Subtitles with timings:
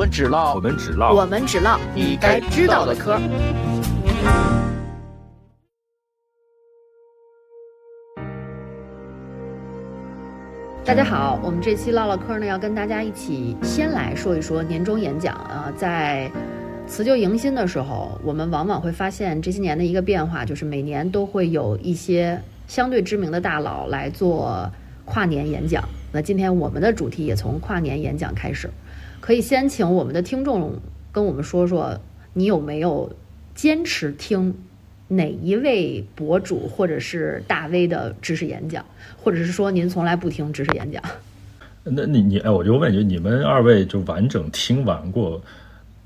[0.00, 3.20] 们只唠我们只唠我们只唠你该知道的嗑。
[10.86, 15.70] 大家好，我们这期唠唠嗑呢，要跟大家一起先来说一说年终演讲啊。
[15.76, 16.30] 在
[16.86, 24.66] 辞旧迎新的时候，我们往往会发现这些年的一个变化，就是每年都会有一些相对知名的大佬来做
[25.04, 25.84] 跨年演讲。
[26.10, 28.70] 那今天我们的主题也从跨年演讲开始，
[29.20, 30.80] 可以先请我们的听众
[31.12, 32.00] 跟我们说说，
[32.32, 33.12] 你有没有
[33.54, 34.54] 坚持听
[35.08, 38.84] 哪一位博主或者是大 V 的知识演讲，
[39.16, 41.02] 或者是说您从来不听知识演讲？
[41.84, 45.40] 那你 你哎，我就问你，你们二位就完整听完过，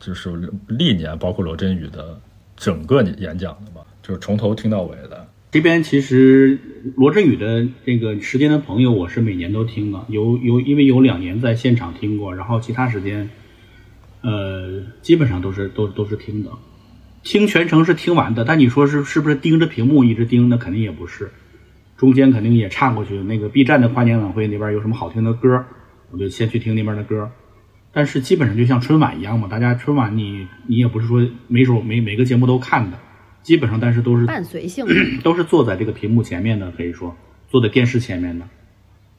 [0.01, 0.31] 就是
[0.69, 2.19] 历年包括罗振宇的
[2.57, 3.81] 整个演讲的吗？
[4.03, 5.24] 就是从头听到尾的。
[5.55, 6.59] 这边其实
[6.97, 13.31] 罗振宇的这个时间的朋友，我是每年都听的，有有因为有两年在现场听过，然后其他时间，
[14.23, 16.51] 呃，基本上都是都都是听的，
[17.23, 18.45] 听全程是听完的。
[18.45, 20.49] 但你说是是不是盯着屏幕一直盯？
[20.49, 21.31] 那肯定也不是，
[21.97, 23.23] 中间肯定也岔过去。
[23.23, 25.65] 那个 B 站的跨年晚会那边有什么好听的歌，
[26.11, 27.31] 我就先去听那边的歌。
[27.93, 32.99] 但是基本上就像春晚一样嘛，大家春晚你你也不是说每首每每个节目都看的。
[33.45, 37.15] 基本上，但是都是伴随性的， 都是坐在这个屏幕前面的，可以说
[37.47, 38.49] 坐在电视前面的，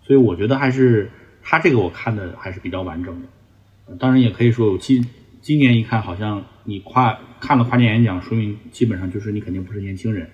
[0.02, 1.10] 所以我觉得还是
[1.44, 3.96] 他这个我看的还是比较完整的。
[4.00, 5.06] 当然也可以说，我今
[5.42, 10.28] 今年一看，好像你跨看了跨年演讲，说明基本上就是你肯定不是年轻人，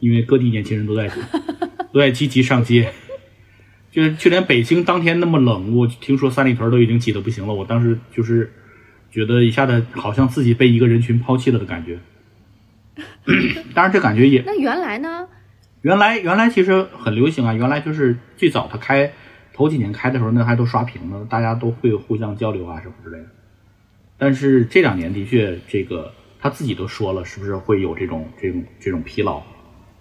[0.00, 1.08] 因为各地年轻人都在
[1.92, 2.92] 都在积极上街，
[3.92, 7.54] 就是就连北京当天那么冷，我听说三里屯都已经挤得不行了。
[7.54, 8.52] 我当时就是
[9.12, 11.96] 觉得一下子好像自己被一个人群抛弃了的感觉。
[13.74, 15.28] 当然，这感觉也那原来呢？
[15.82, 17.54] 原来原来其实很流行啊！
[17.54, 19.12] 原来就是最早他开
[19.54, 23.26] 头几年开的时候，那还都刷屏呢，大家都会互相交流啊什么之类的。
[24.18, 29.38] 但是这两年的确，这个他自己都说了，是不是会有这种这种这种疲劳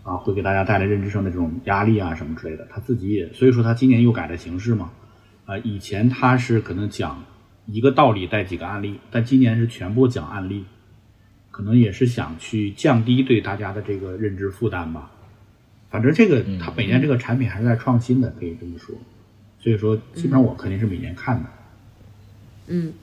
[0.02, 0.18] 啊？
[0.18, 2.68] 会给大家带来认知上的这种压力啊什么之类的。
[2.72, 4.92] 他自己也，所以说他今年又改了形式嘛。
[5.46, 7.24] 啊，以前他是可能讲
[7.68, 10.66] 一个道理带几个案例，但今年是全部讲案例。
[11.58, 15.10] 可能也是想去降低对大家的这个认知负担吧，
[15.90, 18.96] 反正这个他每年这个产品还是在创新的，可以这么说。
[19.60, 21.50] 所以说，基本上我肯定是每年看的。
[22.68, 22.94] 嗯。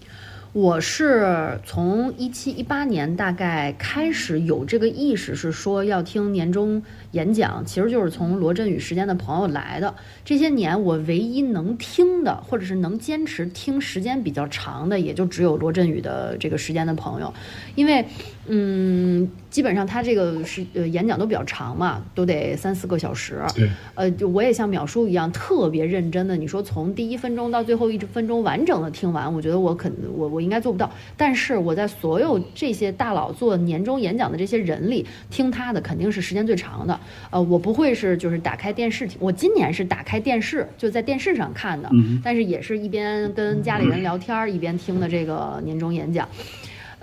[0.54, 9.92] 我是从一七一八年大概开始有这个意识，是说要听年终演讲，其实就是从罗振宇时间的朋友来的。
[10.24, 17.34] 这些年我唯一能听的，或者是能坚持听时间比较长的，也就只有罗振宇的这个时间的朋友，
[17.74, 18.06] 因为，
[18.46, 23.42] 嗯，基本上他这个是呃演讲都比较长嘛，都得三四个小时。
[23.56, 23.68] 对。
[23.96, 30.43] 呃，就我也像淼叔一样特别认真的，你说从第一分钟到最后一分钟完整的听完，我觉得我肯我我。
[30.44, 37.00] 应该做不到，但是我在所有这些大佬做年终演讲的这些人里，听他的肯定是时间最长的。
[37.30, 41.90] 呃，我不会是就是打开电视听，我今年是打开电视就在电视上看的，
[42.22, 46.28] 但是也是一边跟家里人聊天一边听的这个年终演讲。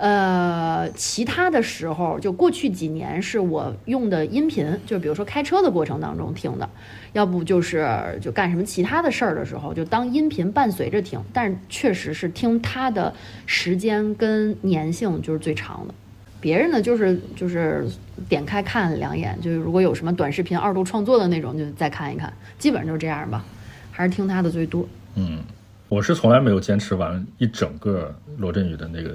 [0.02, 6.68] 呃，其他的时候，就过去几年是我用的音频，就比如说开车的过程当中听的，
[7.12, 11.22] 要不就是就干什么其他的事儿的时候，就当音频伴随着听。
[11.32, 13.14] 但是确实是听它的
[13.46, 15.94] 时间跟粘性就是最长的。
[16.40, 17.86] 别人呢，就是就是
[18.28, 22.32] 点开看两眼，就是如果有什么短视频二度创作的那种，就再看一看。
[22.58, 23.44] 基本上就是这样吧，
[23.92, 24.84] 还是听他的最多。
[25.14, 25.44] 嗯，
[25.92, 29.10] 我是从来没有坚持完一整个罗振宇的那个。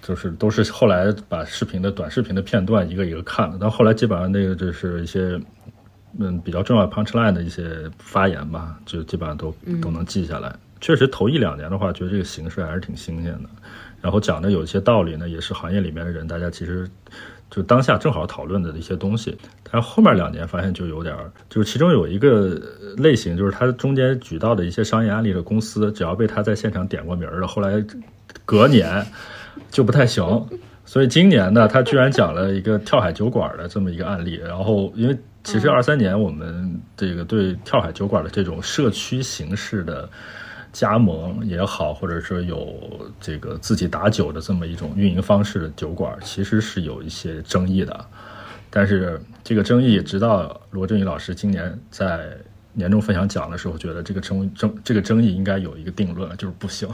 [0.00, 5.38] 就是都是后来把视频的短视频的片段一个一个看了，但后来基本上那个就是一些
[6.18, 10.54] 嗯比较重要 punch line 的一些发言吧，就基本上都都能记下来。
[10.80, 13.48] 确实头一两年的话，觉得这个形式还是挺新鲜的，
[14.00, 16.88] 然后讲的有一些道理呢，也是行业里面的人大家其实
[17.50, 19.36] 就当下正好讨论的一些东西。
[19.70, 21.14] 但后面两年发现就有点，
[21.48, 22.58] 就是其中有一个
[22.96, 27.84] 类型，就是他中间举到的一些商业案例的公司，只要被他在现场点过名儿的，后来
[28.44, 29.04] 隔年。
[29.70, 30.48] 就不太行，
[30.84, 34.36] 所以今年呢，他居然讲了一个跳海酒馆的这么一个案例。
[34.36, 40.08] 然后，因为其实二三年我们这个对跳海酒馆的这种社区形式的
[40.72, 48.06] 加盟也好，或者说有这个自己打酒的这么一种运营方式的酒馆，其实是有一些争议的。
[48.70, 52.36] 但是这个争议，直到罗振宇老师今年在
[52.72, 56.88] 年终分享讲的时候，觉得这个争争这个争议应该有一个定论，就是不行。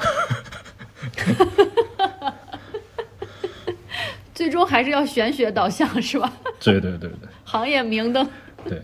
[4.32, 6.32] 最终还是要玄学导向，是吧？
[6.60, 8.26] 对对对对，行业明灯。
[8.68, 8.82] 对，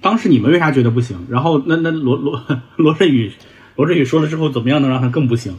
[0.00, 1.16] 当时你们为啥觉得不行？
[1.28, 2.40] 然后那那罗罗
[2.76, 3.32] 罗振宇，
[3.76, 5.58] 罗振宇说了之后，怎么样能让他更不行？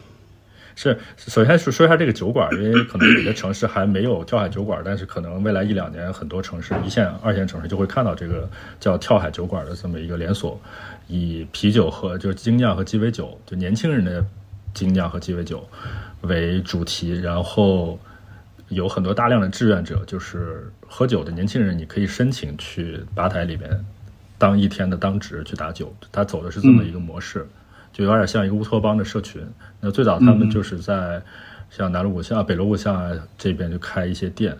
[0.77, 10.59] 是，首先说说一下这个酒馆，因为可能有的城市还没有跳海酒馆，但是可能未来一两年，很多城市一线、二线城市就会看到这个叫跳海酒馆的这么一个连锁，
[11.07, 14.25] 以啤酒和就是精酿和鸡尾酒，就年轻人的
[14.73, 15.65] 精酿和鸡尾酒
[16.23, 17.97] 为主题，然后
[18.67, 23.85] 有很多大量的志愿者，就是喝酒的年轻人，你可以申请去吧台里面
[24.37, 27.47] 当一天的当值去打酒，他走的是这么一个模式。
[27.95, 29.41] 就有点像一个乌托邦的社群。
[29.79, 31.21] 那最早他们就是在
[31.69, 34.51] 像南锣鼓巷、北锣鼓巷啊这边就开一些店。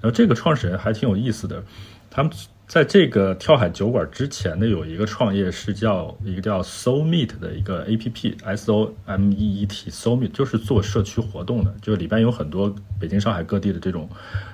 [0.00, 1.60] 然后这个创始人还挺有意思的，
[2.08, 2.30] 他们
[2.68, 14.08] 在这个跳海酒馆之前呢，有一个创业是叫一个叫 Soul Meet 的一个 A P P，S O M E E T Soul Meet 就是做社区活动的，就里边有很多北京、上海各地的这种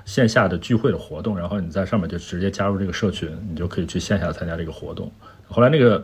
[0.05, 5.11] 线下的聚会的活动，然后你在上面就直接加入这个社群，你就可以去线下参加这个活动。
[5.47, 6.03] 后来那个。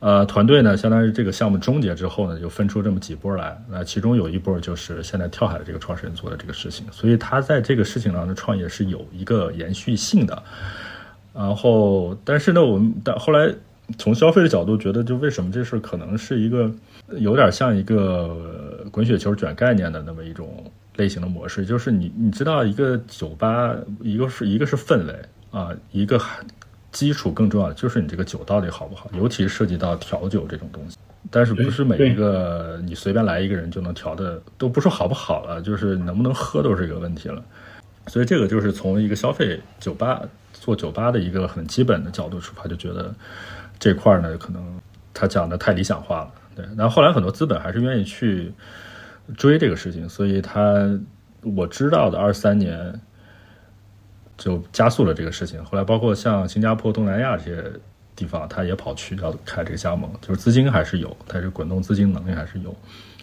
[0.00, 3.54] 呃，团队呢，相当于这个项目终结之后呢，就分出这么几波来。
[3.70, 10.42] 那其中有一波就是现在跳海的这个创始人做的这个事情，所以他在这个事情上的创业是有一个延续性的。
[11.34, 13.54] 然后，但是呢，我们但后来
[13.98, 16.72] 从消费的角度觉得，就为什么这事可能是一个
[17.18, 20.64] 有点像一个滚雪球卷概念的那么一种
[20.96, 25.14] 类型的模式，就是你你知道，一个酒吧，一个是一个是氛围
[25.50, 26.18] 啊，一个。
[26.92, 30.96] 基础更重要的就是你这个酒到底好不好，尤其是涉及到调酒这种东西。
[31.30, 37.40] 但是不是每一个你随便来一个人就能调的，都不说好不好了，就是能不能喝都是一个问题了。
[38.06, 40.20] 所以这个就是从一个消费酒吧
[40.52, 43.14] 做酒吧的一个很基本的角度出发，就觉得
[43.78, 44.80] 这块呢可能
[45.14, 46.30] 他讲的太理想化了。
[46.56, 48.52] 对，然后后来很多资本还是愿意去
[49.36, 50.98] 追这个事情，所以他
[51.42, 53.00] 我知道的二三年。
[54.40, 55.62] 就加速了这个事情。
[55.62, 57.62] 后来，包括像新加坡、东南亚这些
[58.16, 62.74] 地方，他也跑去要开这个加盟，就是资金还是有，但是滚动资金能力还是有。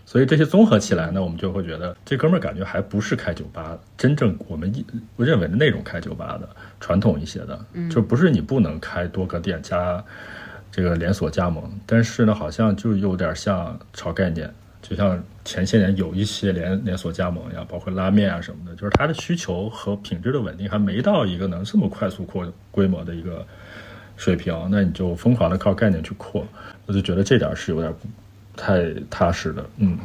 [0.06, 4.72] 所以这些综合起来呢，我们就会觉得这哥们儿感觉还不是开酒吧，真正我们
[5.16, 6.48] 我认为的那种开酒吧的
[6.80, 10.02] 传统一些的，就不是你不能开多个店加
[10.72, 14.54] 这个连锁加盟，但是呢，好像就有点像炒概念。
[14.82, 23.46] 就像前些年有一些连连锁加盟一样，包括拉面啊什么的，就是它的需求和品质的稳定还没到一个能这么快速扩规模的一个
[24.16, 26.46] 水平，那你就疯狂的靠概念去扩，
[26.86, 27.94] 我就觉得这点是有点
[28.56, 29.98] 太踏实的，嗯。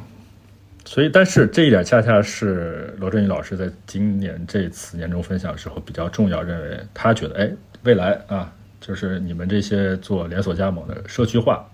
[0.85, 7.53] 所以，但是这一点恰恰是罗振宇老师在今年这次年终分享时候比较重要，认为他觉得，哎，
[7.85, 11.65] 未来啊，就是你们这些做连锁加盟的社区化、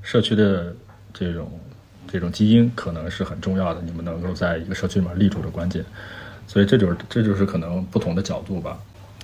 [0.00, 0.72] 社区的
[1.12, 1.50] 这种。
[2.12, 5.82] 这种基因可能是很重要的，你们能够在一个社区里面立住的关键，
[6.46, 8.78] 所以这就是这就是可能不同的角度吧。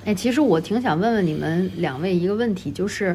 [0.07, 3.15] 哎，其实我挺想问问你们两位一个问题，就是，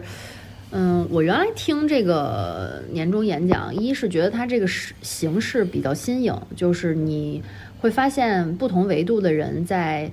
[0.70, 7.42] 嗯，我原来听这个年终演讲，一是觉得它这个形形式比较新颖，就是你
[7.80, 10.12] 会发现不同维度的人在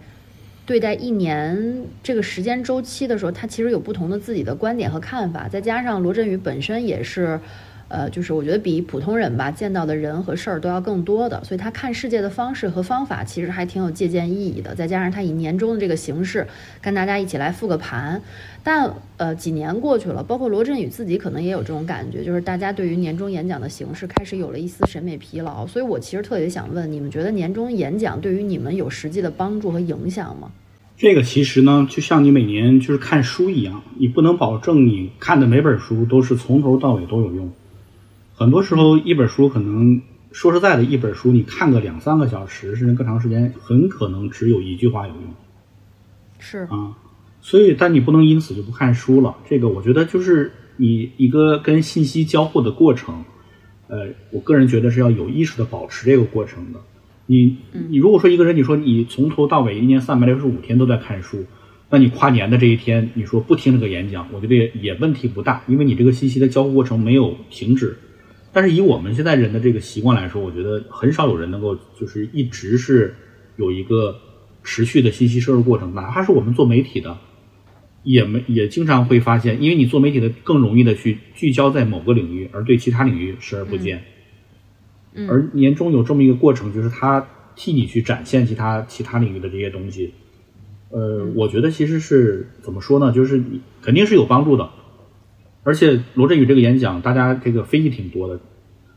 [0.65, 7.39] 对待一年这个时间周期的时候，他其实有不同的自己的观点和看法，再加上罗振宇本身也是。
[7.91, 14.73] 呃，就是我觉得比普通人吧见到的人和事儿都要更多的，所以他看世界的方式和方法其实还挺有借鉴意义的。
[14.77, 16.47] 再加上他以年终的这个形式
[16.81, 18.23] 跟大家一起来复个盘，
[18.63, 25.67] 但呃几年过去了，包括罗振宇自己可能也有这种感觉，就是大家对于年终演讲的形式开始有了一丝审美疲劳。
[25.67, 30.53] 所以我其实特别想问，你们觉得年终演讲对于你们有实际的帮助和影响吗？
[30.97, 37.51] 这个其实呢，就像你每年就是看书一样，你不能保证你看的每本书都是从头到尾都有用。
[38.41, 40.01] 很多时候，一本书可能
[40.33, 45.25] 说实在的，一本书你看个两三个小时，甚至更长时间，很可能只有一句话有用。
[46.39, 46.97] 是啊，
[47.43, 49.37] 所以但你不能因此就不看书了。
[49.47, 53.23] 这个我觉得就是你一个跟信息交互的过程。
[53.89, 56.81] 呃，我个人觉得是要有意识的保持这个过程的。
[57.27, 57.59] 你
[57.91, 61.45] 你如果说一个人，你说你从头到尾一年三百六十五天都在看书，
[61.91, 67.95] 那你跨年的这一天，你说不听这个演讲，我觉得也问题不大，因为你这个信息的交互过程没有停止。
[68.53, 73.15] 但是以我们现在人的这个习惯来说，我觉得很少有人能够就是一直是
[73.57, 74.17] 有一个
[74.65, 75.95] 持续的信息摄入过程。
[75.95, 77.17] 哪怕是我们做媒体的，
[78.03, 84.03] 也没也经常会发现，因为你做媒体的更容易的去聚焦在某个领域，而对其他领域视而不见。
[85.29, 90.13] 而年终有这么一个过程，就是他替你去展现其他其他领域的这些东西。
[90.91, 93.13] 呃，我觉得其实是怎么说呢？
[93.13, 94.71] 就是你肯定是有帮助的。
[95.63, 98.41] 而且罗振宇这个演讲，大家这个非议挺多的。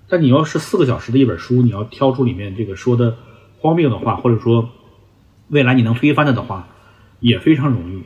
[0.09, 3.17] 但你要是四个小时的一本书，你要挑出里面这个说的
[3.59, 4.69] 荒谬的话，或者说
[5.49, 6.67] 未来你能推翻的的话，
[7.19, 8.03] 也非常容易。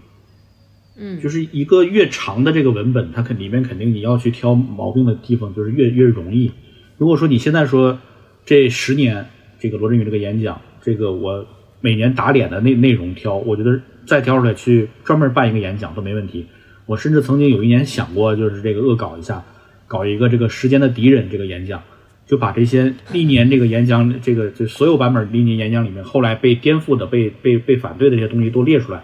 [1.00, 6.52] 嗯，就是一个越长的这个文本，它肯里面肯定你要去挑毛病的地方，就是越越容易。
[6.98, 8.00] 如果说你现在说
[8.46, 9.28] 这十年
[9.60, 11.46] 这个罗振宇这个演讲，这个我
[11.82, 16.48] 每年打脸的内内容挑，我觉得再挑出来去专门办一个演讲都没问题。
[16.88, 19.44] 我甚至曾经有一年想过，就是这个恶搞一下，
[19.86, 21.84] 搞一个这个时间的敌人这个演讲，
[22.26, 29.04] 就把这些历年这个演讲，这个就所有版本历年演讲里面后来被颠覆的、被被被反对的这些东西都列出来，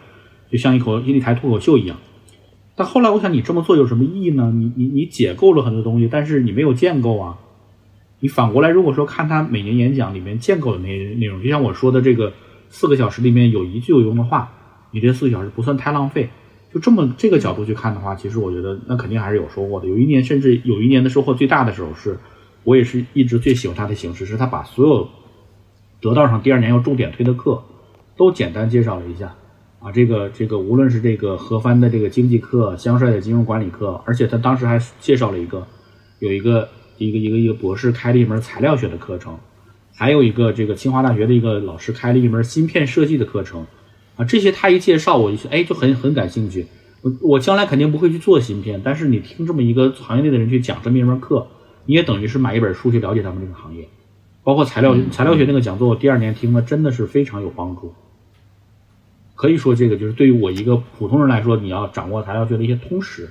[0.50, 1.98] 就像一口一台脱口秀一样。
[2.76, 4.52] 但后来我想，你这么做有什么意义呢？
[4.56, 7.38] 你你你解构了很多东西，但是你没有建构啊。
[8.20, 12.32] 你反过来，如果说看他每年演讲里面建构的那些内容，就像我说的这个
[12.70, 14.54] 四个小时里面有一句有用的话，
[14.92, 16.30] 你这四个小时不算太浪费。
[16.74, 19.88] 就这么这个角度去看的话，其实我觉得那肯定还是有收获的。
[19.88, 22.18] 有一年甚至有一年的收获最大的时候，是
[22.64, 25.08] 我也是一直最喜欢他的形式，是他把所有
[26.02, 27.64] 得道上第二年要重点推的课
[28.18, 29.36] 都简单介绍了一下
[29.80, 29.92] 啊。
[29.92, 35.68] 这个这个无论是这个何帆的这个经济课、香帅的金融管理课，而且他当时还介绍了一个
[36.18, 39.38] 有一个一个一个一个博士开了一门材料学的课程，
[39.94, 43.68] 还有一个这个清华大学的一个老师开了一门芯片设计的课程。
[44.16, 46.68] 啊，这些他一介绍，我就哎就很很感兴趣。
[47.02, 51.48] 我我将来肯定不会去做芯片，但是你听这么一个行业内的人去讲这么一门课，
[51.86, 53.88] 你也等于是买一本书去了解他们这个行业。
[54.44, 57.94] 包括材料材料学那个讲座，我第二年听了真的是非常有帮助。
[59.36, 63.30] 可以说这个就是对于我一个普通人来说，你要掌握材料学的一些通识，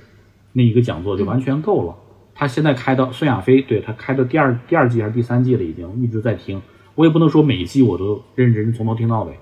[0.51, 1.95] 那一个讲座就完全够了。
[2.35, 6.61] 他现在开到孙亚飞，对他开到第二第二季还是第三季了，已经一直在听。
[6.95, 9.33] 我也不能说每一季我都认真从头听到尾。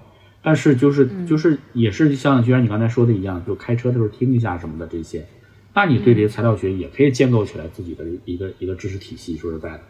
[0.41, 5.25] 但是就是就是也是像就像你刚才说的一样，就开车的时候听一下什么的这些，
[5.73, 9.37] 那你对这些材料学也可以建构起来自己的一个一个知识体系。
[9.37, 9.81] 说实在的，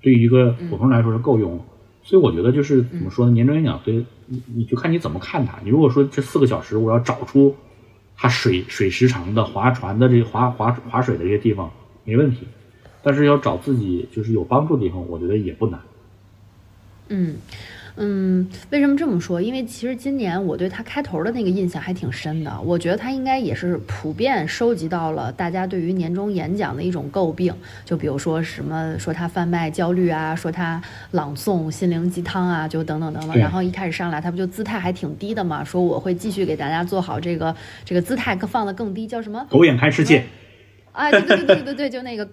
[0.00, 1.64] 对于一个普通人来说是够用了。
[2.02, 3.32] 所以我觉得就是怎么说呢？
[3.32, 5.58] 年终演讲，对你你就看你怎么看它。
[5.62, 7.54] 你如果说这四个小时我要找出
[8.16, 11.70] 它水水时长的划船的这划划划水的这些地方
[12.04, 12.46] 没问题，
[13.02, 15.78] 但是要找自己就是有帮助的地方，我觉得也不难。
[17.08, 17.36] 嗯。
[18.00, 19.42] 嗯，为什么这么说？
[19.42, 22.60] 因为其实今年我对他开头的那个印象还挺深的。
[22.62, 27.52] 我觉得他应该也是普遍收集到了大家对于年终演讲的一种诟病，
[27.84, 33.36] 就比如说什么说他贩卖焦虑啊，说他朗诵心灵鸡汤啊，就等等等等。
[33.36, 39.44] 然后一开始上来他不就姿态还挺低的嘛，说我会继续给大家做好这个这个姿态更放得更低，叫什么？
[39.50, 40.24] 狗眼看世界。
[40.98, 42.28] 啊，对对对对对对，就那个，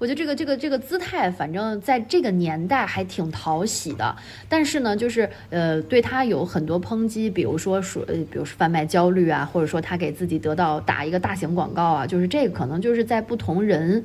[0.00, 4.16] 我觉得这个这个这个姿态，反正在这个年代还挺讨喜的。
[4.48, 14.04] 但是呢，就是呃，对他有很多抨击，比如说说，呃，比如说贩卖焦虑啊，或者说他给自己得到打一个大型广告啊，就是这个可能就是在不同人、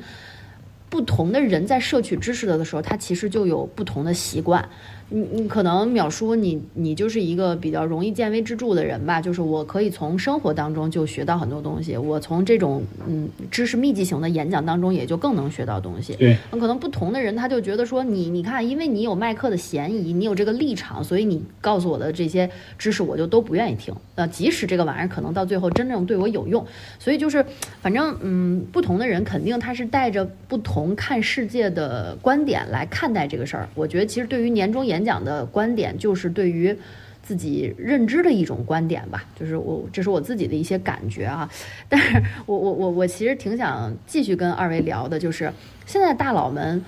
[0.92, 4.70] 不同的人在摄取知识的的时候，他其实就有不同的习惯。
[5.10, 9.22] 你你可能淼叔，你你就是一个比较容易见微知著的人吧？
[9.22, 16.14] 就是我可以从生活当中就学到很多东西，我从这种嗯知识密集型的演讲当中也就更能学到东西。
[16.16, 23.96] 对，那可能不同的人他就觉得说你你看，因为你有麦克的嫌疑，你有这个立场，所以你告诉我的这些知识我就都不愿意听。
[24.16, 26.66] 呃，即使这个玩意儿可能到最后真正对我有用，
[27.00, 27.46] 所以就是
[27.82, 33.70] 反正嗯，不同的人肯定他是带着不同看世界的观点来看待这个事儿。
[33.74, 36.76] 我觉得其实对于年终演演讲的观点就是对于
[37.22, 41.48] 自己认知的一种观点吧，就是我这是我自己的一些感觉啊。
[41.88, 45.54] 但是我我我我其实挺想继续跟二位聊的，就是
[45.86, 46.84] 现在大佬们，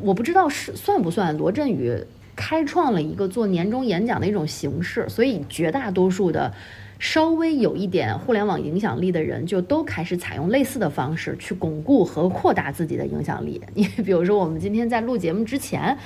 [0.00, 1.94] 我不知道是算不算罗振宇
[2.34, 6.54] 开创了一个做年终演讲的一种形式，所以绝大多数的
[7.00, 13.60] 稍微有一点互联网影响力的人，就都开始采用类似的方式去巩固和扩大自己的影响力。
[13.74, 15.98] 你比如说，我们今天在录节目之前。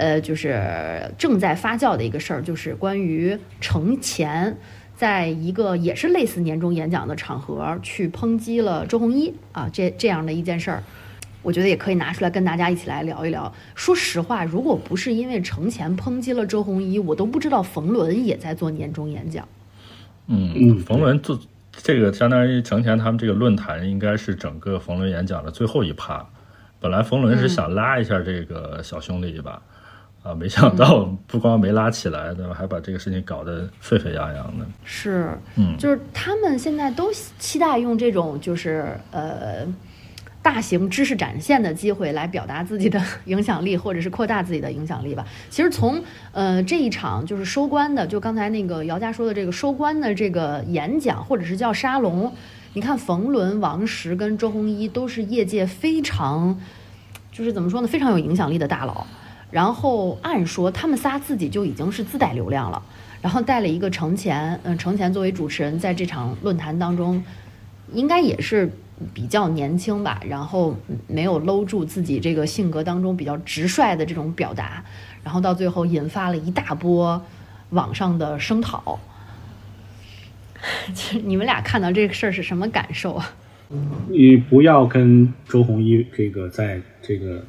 [0.00, 0.58] 呃，就是
[1.18, 4.56] 正在发酵的一个事儿，就是关于程前，
[4.96, 10.82] 在一个也是类似年终演讲的场合去抨击了周鸿祎啊，这这样的一件事儿，
[11.42, 13.52] 我觉得也可以拿出来跟大家一起来聊一聊。
[13.74, 19.46] 说实话，如果不是因为程前抨击了周鸿祎，我都不知道冯仑也在做年终演讲。
[20.28, 21.38] 嗯，冯仑做
[21.72, 26.26] 这个相当于程前他们这个论坛应该是整个冯仑演讲的最后一趴，
[26.80, 29.60] 本来冯仑是想拉一下这个小兄弟一把。
[30.22, 32.52] 啊，没想到不光没拉起来，对吧？
[32.52, 34.66] 还把这个事情搞得沸沸扬扬的。
[34.84, 39.66] 是，嗯，就是他们现在都期待用这种就是呃
[40.42, 45.26] 大型知识展现的机会来表达自己的 影响力，或者是扩大自己的影响力吧。
[45.48, 52.30] 其实从呃这一场就是收官的，就刚才那个姚佳说的这个收官的这个演讲，或者是叫沙龙，
[52.74, 56.60] 你看冯仑、王石跟周鸿祎都是业界非常
[57.32, 59.06] 就是怎么说呢，非常有影响力的大佬。
[59.50, 62.82] 然后按说他们仨自己就已经是自带流量了，
[63.20, 67.22] 然后带了一个程前，嗯，程前作为主持人在这场论坛当中，
[67.92, 68.70] 应该也是
[69.12, 70.76] 比较年轻吧，然后
[71.06, 74.84] 没有搂住自己这个性格当中比较直率的这种表达，
[75.24, 77.20] 然后到最后引发了一大波
[77.70, 78.98] 网上的声讨。
[80.92, 83.32] 其 实你们俩看到这个事儿是什么感受啊？
[84.08, 87.42] 你不要跟周鸿祎这个在这个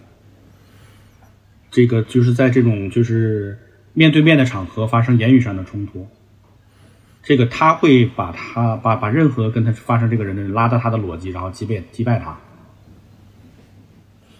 [1.71, 3.57] 这个就是在这种就是
[3.93, 6.07] 面对面的场合发生言语上的冲突，
[7.23, 12.37] 这个他会把他把把任何跟他发生这个人的人拉到他的逻辑，然后击败击败他。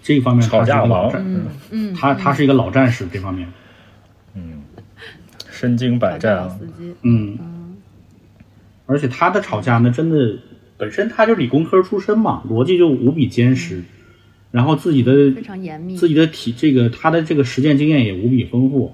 [0.04, 1.12] 这一方面他吵架是一个老王。
[1.12, 1.46] 战，嗯。
[1.70, 3.48] 嗯，他他是一个老战士这方面，
[4.34, 4.62] 嗯。
[5.50, 6.38] 身经百战。
[6.38, 7.38] 啊，老司机，嗯，
[8.88, 10.40] 而且他的吵架呢，真的
[10.76, 13.84] 本身他就理工科出身嘛，逻辑就无比坚实，
[14.52, 15.96] 然后自己的非常严密。
[15.96, 18.94] 自己的体这个他的这个实践经验也无比丰富，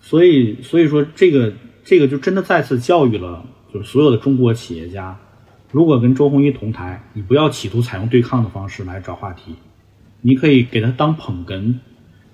[0.00, 1.52] 所以所以说这个
[1.84, 5.18] 这个就真的再次教育了就是所有的中国企业家，
[5.70, 9.54] 如果跟周鸿祎同台，你不要企图采用对抗的方式来找话题，
[10.20, 11.74] 你可以给他当捧哏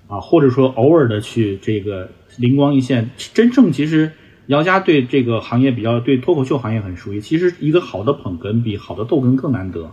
[0.07, 3.09] 啊，或者说偶尔的去这个灵光一现。
[3.33, 4.11] 真正其实
[4.47, 9.91] 姚家对这个行业比较对脱口秀行业很熟悉，其实一个好的捧哏比好的逗哏更难得。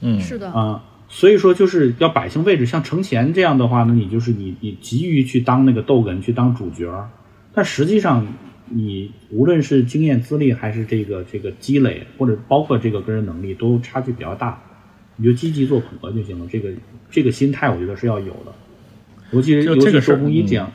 [0.00, 2.66] 嗯，是的，啊，所以说就是要摆清位置。
[2.66, 7.08] 像程前这样的话呢，你就是你你急于去当那个逗哏，去当主角儿，
[7.52, 8.26] 但实际上
[8.66, 14.62] 你无论是经验资历，还是这个这个积累，或者包括这个个人能力，都差距比较大。
[15.16, 16.46] 你就积极做捧哏就行了。
[16.48, 16.70] 这个
[17.10, 18.52] 这个心态，我觉得是要有的。
[19.30, 20.70] 尤其是就这个是尤其是周鸿祎这样，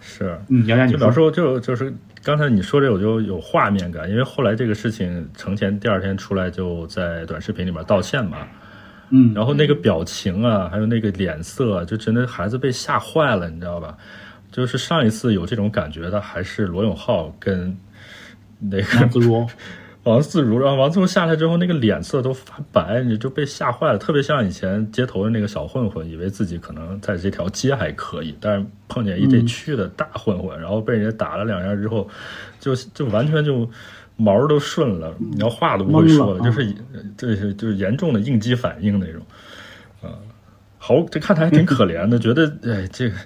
[0.00, 1.92] 是，嗯，姚佳你说，就就是
[2.22, 8.48] 刚才你说这，我就有画面感，因为后来这个事情，程前第二天出来就在短视频里面道歉嘛，嗯，
[9.34, 13.96] 然后那个表情啊，还有那个脸色，就真的孩子被吓坏了，你知道吧？
[14.50, 17.76] 就是上一次有这种感觉的，还是罗永浩跟
[18.58, 19.46] 那个王自如，
[20.04, 32.08] 王自如，然后王自如下来之后，那个脸色都发白，你就被吓坏了，特别像以前街头的那个小混混，以为自己可能在这条街还可以，但是碰见一这区的大混混，然后被人家打了两下之后，
[32.58, 33.68] 就就完全就
[34.18, 36.74] 毛都顺了，你要话都不会说了，了就是
[37.16, 39.22] 这是就是严重的应激反应那种，
[40.02, 40.12] 啊，
[40.76, 43.16] 好，这看他还挺可怜的， 觉得哎这个。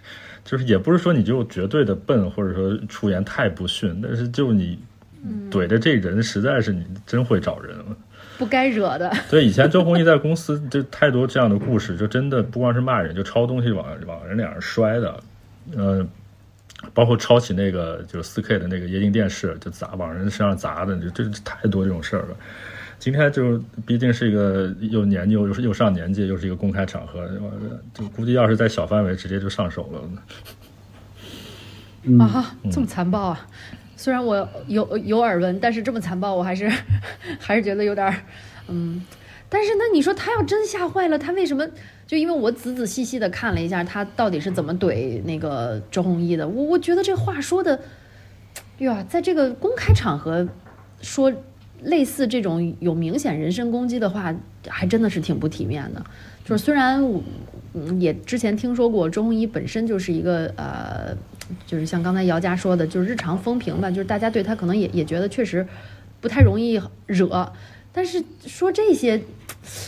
[0.45, 4.77] 就是也不是说你就绝对的笨，或者说出言太不逊，但是就你
[5.49, 7.97] 怼的这人实在是你真会找人了。
[8.39, 15.21] 不该惹的， 对，以前周鸿祎在公司就太多这样的故事，就真的不光是骂人，就抄东西往往人脸上摔的，
[15.77, 16.05] 呃，
[16.95, 22.37] 包括抄起那个就是四 K 的那个液晶电视就砸往人身上砸的，就这太多这种事儿了。
[22.99, 27.29] 今天就毕竟是一个又年纪又又上年纪，又是一个公开场合，
[27.93, 30.01] 就估计要是在小范围，直接就上手了。
[32.05, 33.49] 嗯，啊，这么残暴啊！
[33.97, 36.71] 虽然我有有耳闻，但是这么残暴，我还是
[37.41, 38.15] 还是觉得有点儿，
[38.69, 39.03] 嗯。
[39.49, 41.69] 但是那你说他要真吓坏了，他为什么？
[42.13, 46.47] 就因为我仔仔细细的看了一下，他到底是怎么怼那个周鸿祎的。
[46.47, 47.81] 我我觉得这话说的，
[48.81, 50.47] 呀，在这个公开场合
[51.01, 51.33] 说
[51.81, 54.35] 类似这种有明显人身攻击的话，
[54.69, 56.05] 还真的是挺不体面的。
[56.45, 57.23] 就是虽然我
[57.73, 61.17] 嗯也之前听说过周鸿祎本身就是一个呃，
[61.67, 65.67] 就是像刚才姚佳说的，就是日常风评吧，就是大家对他可能也也觉得确实
[66.21, 67.51] 不太容易惹，
[67.91, 69.23] 但是说这些，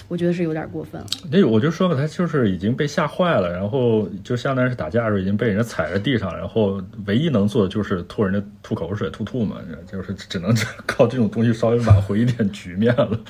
[0.08, 1.06] 我觉得是有点过分了。
[1.30, 9.56] 那我就说吧，他就是已经被吓坏了，然后就相当于是打架的时候已经被人家踩在地上，然后唯一能做的就是吐人家吐口水、吐吐嘛，
[9.90, 10.54] 就是只能
[10.86, 13.20] 靠这种东西稍微挽回一点局面了。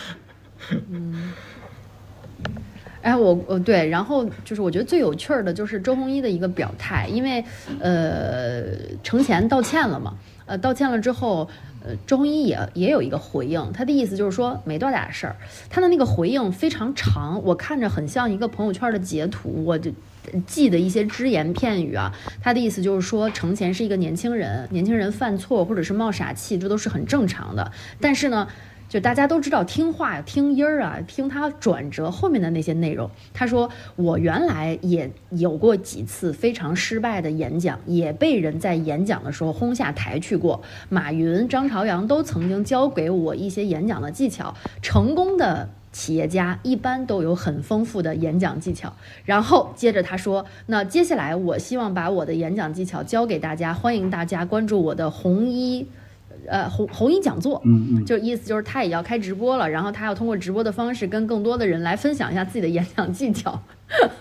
[0.90, 1.32] 嗯
[3.02, 7.44] 哎，我我对，然后就是我觉得最有趣儿的就是周鸿祎的一个表态，因为
[7.78, 8.64] 呃
[9.02, 10.14] 程前道歉了嘛，
[10.46, 11.48] 呃道歉了之后，
[11.84, 15.36] 呃中医也也有一个回应，他的意思就是说没多大事儿，
[15.68, 19.90] 他的那个回应非常长，我看着很像一个朋友圈的截图，我就。
[20.46, 27.70] 记的一些只言片语啊，他的意思就是说，程前是一个年轻人，年轻人犯错或者是冒傻气，这都是很正常的。
[28.00, 28.48] 但是呢，
[28.94, 33.10] 就大家都知道听话、听音儿啊、听他转折后面的那些内容。
[33.32, 40.62] 他说，我原来也有过几次非常失败的演讲，也被人在演讲的时候轰下台去过。
[40.88, 45.68] 马云、张朝阳都曾经教给我一些演讲的技巧，成功的。
[45.90, 48.92] 企业家一般都有很丰富的演讲技巧，
[49.24, 55.86] 然后接着他说：“那接下来我希望把我的演讲技巧教给大家，欢迎大家关注我的红衣，
[56.48, 63.60] 呃红红衣讲座。”嗯嗯，就意思就是他也要开直播了，然后他要通过直播的方式跟更多的人来分享一下自己的演讲技巧。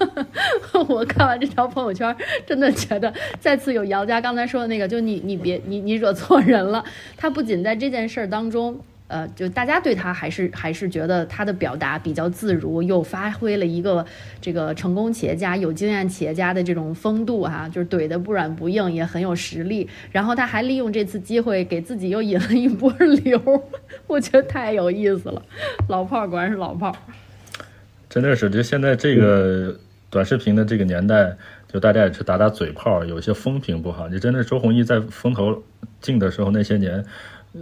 [0.87, 6.83] 我看完这条朋友圈，真的觉得再次有姚佳刚才说的那个，就你你别你你惹错人了。
[7.17, 8.79] 他不仅在这件事儿当中。
[9.13, 14.03] 呃，就大家对他还是还是觉得他的表达比较自如，又发挥了一个
[14.41, 19.87] 这个成功企业家、有经验企业家的这种风度哈， 就是怼的不软不硬，也很有实力。
[20.11, 22.91] 然后他还利用这次机会给自己又引了一波
[23.23, 23.39] 流，
[24.07, 25.39] 我觉得太有意思了。
[25.87, 26.95] 老炮儿果然是老炮儿，
[28.09, 29.77] 真的是，就现在这个
[30.09, 31.37] 短视频的这个年代，
[31.71, 34.09] 就大家也去打打嘴炮，有些风评不好。
[34.09, 35.61] 你真的周鸿祎在风头
[36.01, 37.05] 劲的时候那些年。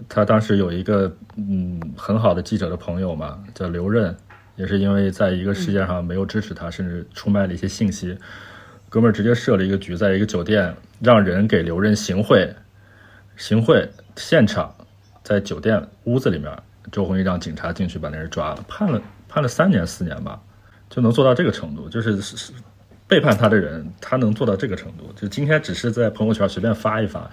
[0.08, 4.16] 他当时有一个嗯很好的记者的朋友嘛，叫刘任，
[4.56, 8.18] 也是因为在一个事件上没有支持他，甚至出卖了一些信息，
[8.88, 12.54] 哥们儿直接设了一个局，在一个酒店让人给刘任行贿，
[13.36, 14.74] 行贿现场
[15.24, 16.50] 在酒店屋子里面，
[16.90, 20.42] 周鸿祎让警察进去把那人抓了，判了判了三年四年吧，
[20.90, 22.18] 就能做到这个程度，就是
[23.08, 27.30] 背叛他的人他能做到这个程度，就今天只是在朋友圈随便发一发。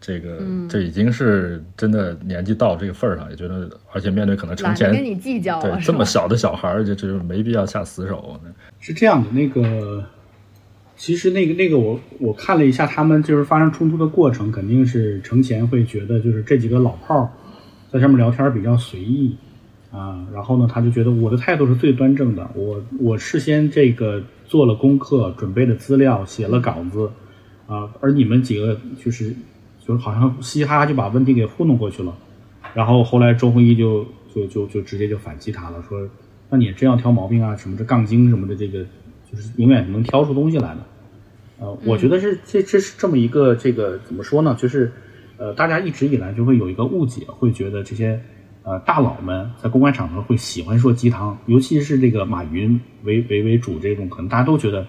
[0.00, 8.40] 这个这已经是真的年纪到这个份儿上，也觉得，而且面对可能成前跟你计较对这么小的小孩儿，就就没必要下死手。
[8.78, 10.04] 是这样的，那个
[10.96, 17.28] 其实那个那个我我看了一下，他们就是发生冲突的过程，肯定是程前会觉得就是这几个老炮儿
[17.90, 19.36] 在上面聊天比较随意
[19.90, 27.10] 啊，然后呢，他就觉得我的态度是最端正的，我我事先这个做了功课，准备的资料，写了稿子
[27.66, 29.34] 啊，而你们几个就是。
[29.88, 32.14] 就是好像嘻嘻哈哈就把问题给糊弄过去了，
[32.74, 36.06] 然后后来周鸿祎就就就就直接就反击他了，说
[36.50, 38.84] 那你真要挑毛病啊什么这杠精什么的这个
[39.32, 40.78] 就是永远能挑出东西来的，
[41.60, 44.54] 呃，我觉得是这这是这么一个这个怎么说呢？
[44.58, 44.92] 就是
[45.38, 48.20] 呃大家一直以来就会有一个误解，会觉得这些
[48.64, 54.86] 呃大佬们在公开场合会喜欢说鸡汤，尤其是这个马云为为为主这种，可能大家都觉得。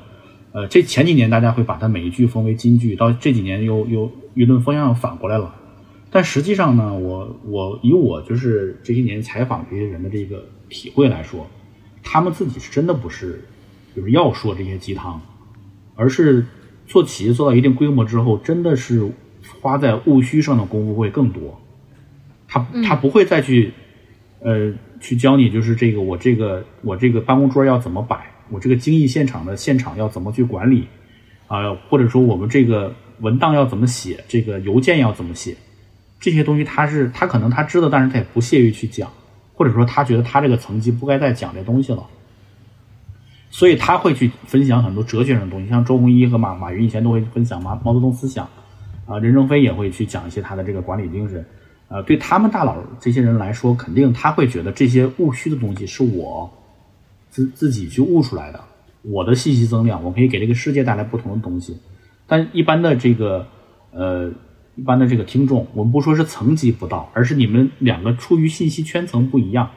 [0.51, 5.55] 呃，这前几年大家会把它每一句封为金句，到这几年又又舆论风向反过来了。
[6.11, 11.45] 但实际上呢，我我以我就是这些年采访这些人的这个体会来说，
[12.01, 13.45] 他们自己是真的不是
[13.95, 15.21] 就是要说这些鸡汤，
[15.95, 16.43] 而是
[16.87, 19.07] 做企业做到一定规模之后，真的是
[19.61, 21.61] 花在务虚上的功夫会更多。
[22.47, 23.71] 他他不会再去
[24.39, 28.31] 呃去教你，就是这个我这个我这个办公桌要怎么摆。
[28.49, 30.87] 我这个精益现场的现场要怎么去管理
[31.47, 31.73] 啊？
[31.89, 34.23] 或者说我们这个文档要怎么写？
[34.27, 35.55] 这个邮件要怎么写？
[36.19, 39.09] 这些东西他是他可能他知道，但是他也不屑于去讲，
[39.53, 42.05] 或者说他觉得他这个层级不该再讲这东西了，
[43.49, 48.47] 所以他会去分享很多哲学上的东西，像周鸿祎和马马云以前都会分享毛毛泽东思想
[49.05, 51.45] 啊，任正非也会去讲一些他的这个管理精神
[51.87, 52.01] 啊。
[52.01, 56.51] 对他们大佬这些人来说，肯定他会觉得这些务虚的东西是我。
[57.39, 58.59] 自自己去悟出来的，
[59.01, 61.77] 我的信息增量，我可以给这个世界带来不同的东西。
[62.27, 63.47] 但一般的这个，
[63.91, 64.29] 呃，
[64.75, 69.69] 一般的这个听众，我们不说是层级不到，而是你们两个出于信息圈层不一样。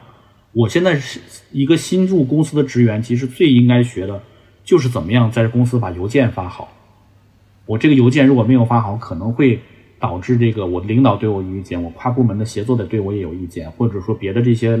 [0.51, 1.21] 我现在是
[1.53, 4.21] 一个新入公司的职员，其实最应该学的，
[4.65, 6.67] 就是怎么样在公司把邮件发好。
[7.65, 9.57] 我这个邮件如果没有发好，可能会
[9.99, 14.77] 导致这个我领导对我有意见，我跨部门的协作的对我也有意见，或者说别的这些。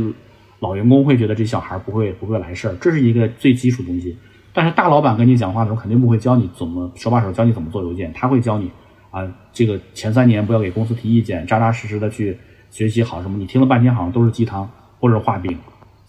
[0.63, 4.17] 老员工会觉得这小孩不会不会来事儿，这是一个最基础东西。
[4.53, 8.71] 但是大老板跟你讲话的时候，肯定不会教你怎么手把手教你怎么做邮件，他会教你
[9.11, 12.37] 啊，这个前三年不要给公司提意见，扎扎实实的去
[12.71, 13.37] 学习好什么。
[13.37, 15.57] 你听了半天好像都是鸡汤或者画饼，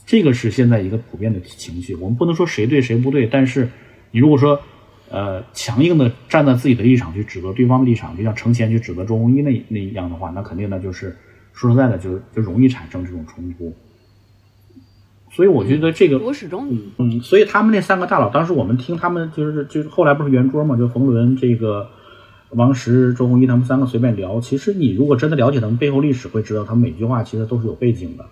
[0.07, 1.97] 这个是现在一个普遍的情绪。
[1.97, 3.69] 我们不能说谁对谁不对，但是
[4.13, 4.61] 你如果说
[5.11, 11.17] 呃强硬的站在自己的立场去指责对方的立场，就像程前去指责周鸿祎那那样的话，那肯定呢就是
[11.53, 13.75] 说实在的，就就容易产生这种冲突。
[15.35, 21.89] 所以我觉得这个，我始终嗯，所以他们那三个大佬，当时我们听他们就是就是后来不是圆桌嘛，就冯仑、这个
[22.51, 24.41] 王石、周鸿祎他们三个随便聊。
[24.41, 28.25] 其实你如果真的了解他们背后历史，会知道他们每句话其实都是有背景的。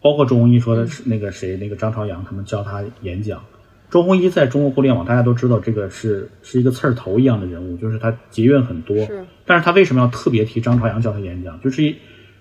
[0.00, 3.42] 包括周鸿祎说的是那个谁，那个张朝阳他们教他演讲。
[3.90, 8.96] 周鸿祎在中国互联网，大家都知道这个是是一个刺儿头一样的人物，就是他结怨很多。
[9.06, 11.60] 是，但是他为什么要特别提张朝阳教他演讲？
[11.60, 11.96] 就是一。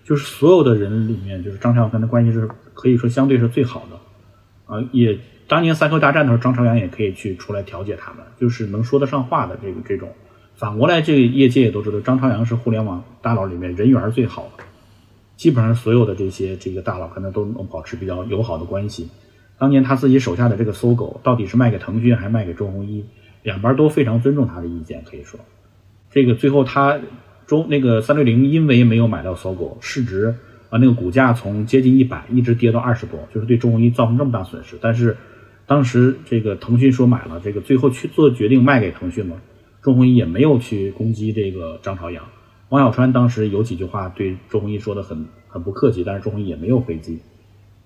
[0.08, 10.10] 就是所有的人里面，就是张朝阳跟他关系是可以说相对是最好的，啊，也当年三 Q 大战的时候，张朝阳也可以去出来调解他们，就是能说得上话的这个这种。
[10.56, 14.64] 反过来，这个业界也都知道，张朝阳是互联网大佬里面人缘最好的，
[15.36, 19.10] 基本上所有的这些这个大佬跟他都能保持比较友好的关系。
[19.58, 23.06] 当年他自己手下的这个搜狗，到底是卖给腾讯还是卖给周鸿祎，
[23.42, 25.40] 两边都非常尊重他的意见，可以说，
[26.12, 27.00] 这个最后他。
[27.48, 30.34] 周那个三六零因为没有买到搜狗，市值
[30.76, 34.76] 啊那个股价从接近一百一直跌到二十多，就是对周鸿祎造成这么大损失。
[34.82, 35.16] 但是
[35.66, 39.38] 当时这个腾讯说买了，这个最后去做决定卖给腾讯嘛，
[39.82, 42.26] 周鸿祎也没有去攻击这个张朝阳，
[42.68, 47.20] 王小川当时有几句话对周鸿祎说的很很不客气，但是周鸿祎也没有回击，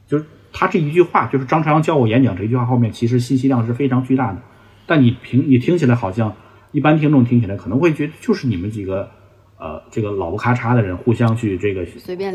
[0.07, 4.39] 就是他这一句话，就是张朝阳教我演讲这一句话后面，其实信息量是非常巨大的。
[4.87, 6.35] 但你平你听起来好像
[6.71, 9.11] 一般听众听起来可能会觉得就是你们几个
[9.59, 11.85] 呃这个老不咔嚓的人互相去这个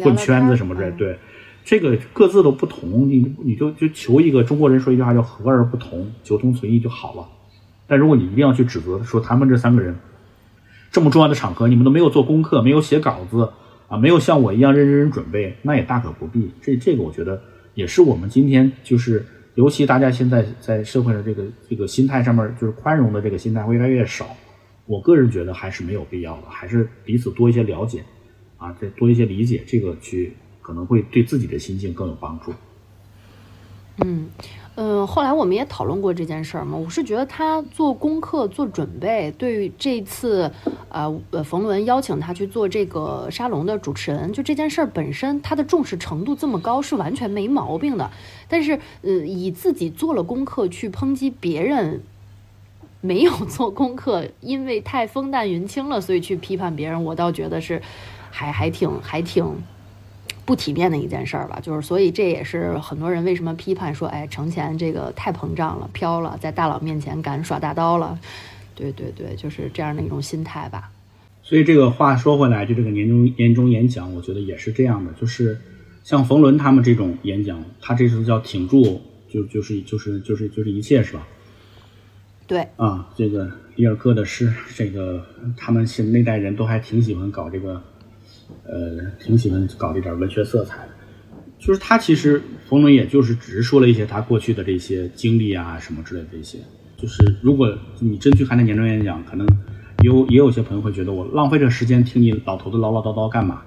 [0.02, 1.18] 混圈子什么之类，嗯对，
[1.64, 7.26] 这个各自都不同，你你就就求一个中国人说一句话叫和而不同，求同存异就好了。
[7.87, 9.96] 但如果你一定要去指责说他们这三个人
[10.90, 13.50] 这么重要的场合，你们都没有做功课，没有写稿子
[13.88, 16.50] 啊，没有像我一样认认真真准备，那也大可不必。
[16.62, 17.42] 这这个我觉得
[17.74, 24.26] 也是我们今天就是，尤其大家现在在社会上这个这个心态上面，就是宽容的这个心态会越来越少。
[24.87, 28.05] 我个人觉得还是没有必要的，还是彼此多一些了解
[28.59, 32.53] 啊，再多一些理解，这个去可能会对自己的心境更有帮助。
[34.05, 34.29] 嗯，
[34.75, 36.77] 呃，后来我们也讨论过这件事儿嘛。
[36.77, 40.51] 我是觉得他做功课、做准备，对于这次，
[40.88, 48.11] 呃呃，冯仑邀请他去做这个沙龙的主持人，就这件事儿本身，他的重视程度这么高是完全没毛病的。
[48.49, 52.03] 但是，呃，以自己做了功课去抨击别人。
[53.04, 57.82] 没有做功课，因为太风淡云轻了，所以去批判别人，我倒觉得是
[58.30, 59.44] 还还挺还挺
[60.46, 68.18] 不体面的一件事儿吧，就是所以这也是很多人为什么批判说，哎，程前这个太膨胀了、飘了，在大佬面前敢耍大刀了，
[68.74, 70.90] 对对对，就是这样的一种心态吧。
[71.42, 75.60] 所以这个话说回来，就这个年终年终演讲，我觉得也是这样的，就是
[76.02, 81.28] 像冯仑他们这种演讲，他这次叫挺住，就就是就是就是就是一切是吧？
[82.46, 85.24] 对，啊，这个里尔克的诗，这个
[85.57, 87.83] 他们现那代人都还挺喜欢搞这个，
[88.64, 90.88] 呃，挺喜欢搞这点文学色彩的。
[91.59, 96.59] 就是他其实冯仑也就是只是说了一些他过去的这些经历啊什么之类的一些。
[96.96, 99.48] 就是如果你真去看他年终演讲，可能
[100.02, 103.62] 有也有些朋友会觉得我浪费这时间听你老头子唠唠叨叨干嘛？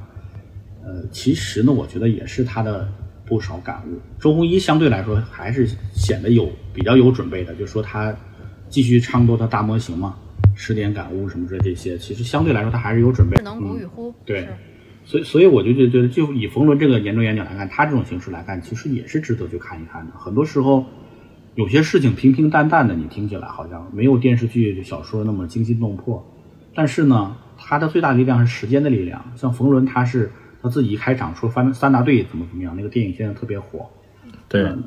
[0.83, 2.87] 呃，其实呢，我觉得也是他的
[3.25, 3.99] 不少感悟。
[4.19, 8.15] 周鸿祎相对来说还是显得有比较有准备的，就说他
[8.69, 10.15] 继续唱多他大模型嘛，
[10.55, 13.43] 十点感悟什么之类这些，其实相对来说他还是有准备的。
[13.43, 14.13] 能古与嗯乎？
[14.25, 14.47] 对
[15.05, 20.11] 所以，所以我就觉得，就以冯仑这个年终演讲来看，他这种形式来看，其实也是值得去看一看的。
[20.17, 20.85] 很多时候，
[21.55, 26.25] 有些事情平平淡淡的，你听起来好像没有电视剧、小说那么惊心动魄，
[26.75, 29.31] 但是呢，它的最大力量是时间的力量。
[29.37, 30.29] 像冯仑，他是
[30.61, 33.89] 他自己一开场说三三大队怎么怎么样，那个电影现在特别火，
[34.49, 34.83] 对，嗯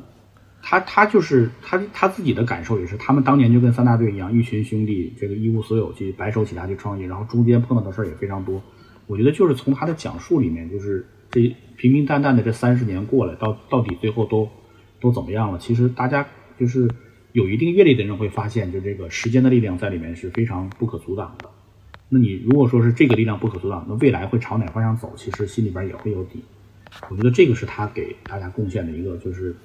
[0.61, 8.61] 他他就是他他自己的感受也是，他们当年就跟三大队一样，一群兄弟，这个一无所有去白手起家去创业，然后中间碰到的事儿也非常多。
[9.07, 11.41] 我觉得就是从他的讲述里面，就是这
[11.77, 14.47] 平平淡淡的这三十年过来，到到底最后都
[14.99, 15.57] 都怎么样了？
[15.57, 16.25] 其实大家
[16.59, 16.89] 就是
[17.33, 21.49] 有一定阅历的人会发现，就这个时间的力量在里面是非常不可阻挡的。
[22.07, 26.43] 那你如果说是这个力量不可阻挡，那未来会朝哪方向走，其实心里边也会有底。
[27.09, 29.55] 我觉得这个是他给大家贡献的一个，就是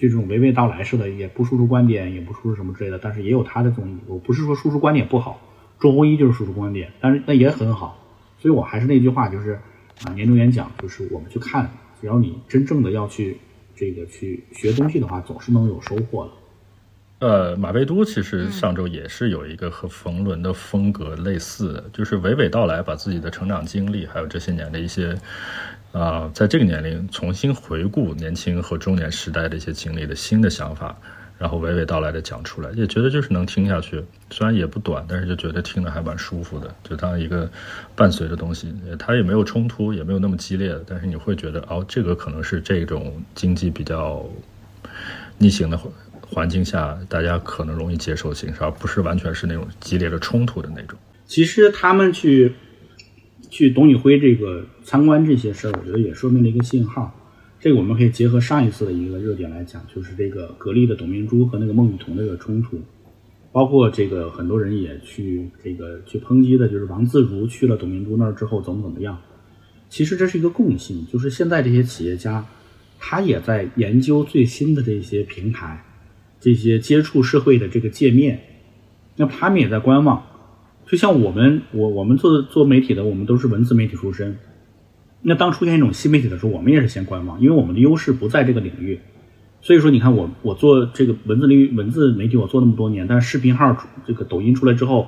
[0.00, 3.98] 这种娓娓道来式的，也不输出观点，也不输出什么之类的，但是也有他的综艺。
[4.06, 5.38] 我不是说输出观点不好，
[5.78, 7.98] 周鸿祎就是输出观点，但是那也很好。
[8.38, 9.60] 所以我还是那句话，就是
[10.04, 13.36] 啊，年终演讲就是我们去看，只要你真正的要去
[13.76, 16.30] 这个去学东西的话，总是能有收获的。
[17.18, 25.14] 呃，马未都其嗯实上周也是有一个和冯仑的风格类似的，就是娓娓道来，把自己的成长经历，还有这些年的一些，
[25.92, 30.96] 啊、在这个年龄重新回顾年轻和中年时代的一些经历的新的想法，
[31.36, 37.50] 然后娓娓道来的讲出来，也觉得就是能听下去，虽然也不短，但是就觉得听着还蛮舒服的，就当一个
[37.96, 44.24] 伴随的东西，它也没有冲突，也没有那么激烈，但是你会觉得哦，这个可能是这种经济比较
[45.38, 45.80] 逆行的
[46.20, 50.96] 环境下，大家可能容易接受形式，而不是完全是那种激烈的冲突的那种。
[51.26, 52.54] 其实他们去
[53.50, 57.14] 去董宇辉这个参观这些事儿，我觉得也说明了一个信号。
[57.58, 62.80] 这个我们可以结合上一次的一个热点来讲，就是这个格力的董明珠和那个孟羽童这个冲突，
[63.52, 69.18] 包括这个很多人也去这个去抨击的，就是王自如去了董明珠那儿之后怎么怎么样。
[69.90, 72.46] 其实这是一个共性，就是现在这些企业家，
[72.98, 75.84] 他也在研究最新的这些平台，
[76.40, 78.40] 这些接触社会的这个界面，
[79.16, 80.24] 那他们也在观望。
[80.90, 84.36] 就像我们，我我们做做媒体的，我们都是文字媒体出身。
[85.22, 88.98] 那当出现一种新媒体的时候，我们也是先观望，因为我们的优势不在这个领域。
[89.60, 95.06] 所以说，你看我我做这个文字领域文字媒体，我做那么多年，但是视频号这个抖音出来之后，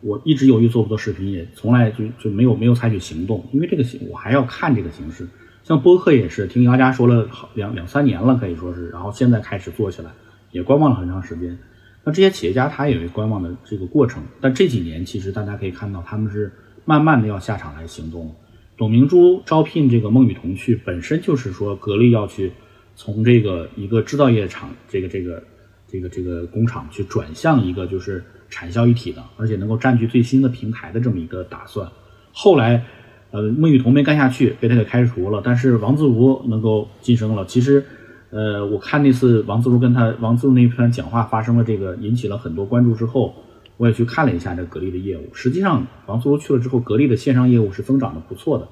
[0.00, 5.28] 我一直犹豫做不做视频，也从来就就没有没有采取行动，因为这个形我还要看这个形式。
[5.62, 10.10] 像播客也是，听姚家说了好两两三年了，可以说是，然后现在开始做起来，
[10.50, 11.56] 也观望了很长时间。
[12.02, 16.50] 那这些企业家他也有观望的这个过程，但这几年其实大家可以看到，他们是
[16.86, 18.34] 慢慢的要下场来行动。
[18.76, 22.50] 董明珠招聘这个孟羽童去，本身就是说格力要去
[22.96, 25.42] 从这个一个制造业厂，这个这个
[25.86, 31.86] 这个这个工厂去转向一个就是产销一体的，而且能够占据最新的平台的这么一个打算。
[32.32, 32.82] 后来，
[33.30, 37.44] 呃，孟羽童没干下去，被他给开除了，但是王自如能够晋升了。
[37.44, 37.84] 其实。
[38.30, 43.34] 呃，我看那次王自如跟他王自如那一番讲话发生了这个引起了很多关注之后，
[43.76, 45.28] 我也去看了一下这格力的业务。
[45.34, 48.68] 实际上，王自如去了之后，格力的线上业务是增长的不错的。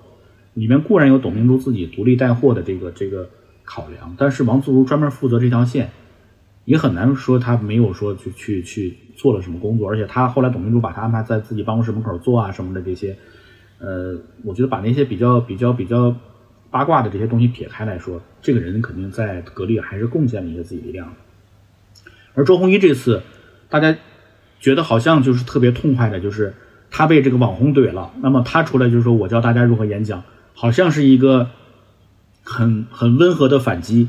[0.55, 3.29] 里面固然有董明珠自己独立带货的这个这个
[3.65, 5.91] 考量，但是王自如专门负责这条线，
[6.65, 9.89] 也很难说他没有说去去去做了什么工作。
[9.89, 13.17] 而且他后来董明珠把他安排在自己办公室门口做啊什么的这些，
[13.81, 16.15] 呃，我觉得把那些比较比较比较。
[16.71, 21.15] 八卦的这些东西撇开来说，这个人肯定在格力还是贡献了一些自己力量。
[22.35, 23.23] 而周鸿祎这次，
[23.71, 23.97] 大家
[24.61, 26.55] 觉得好像就是特别痛快的，就是
[26.91, 31.49] 他被这个网红怼了，那么他出来就是说我教大家如何演讲，好像是一个
[32.43, 34.09] 很很温和的反击。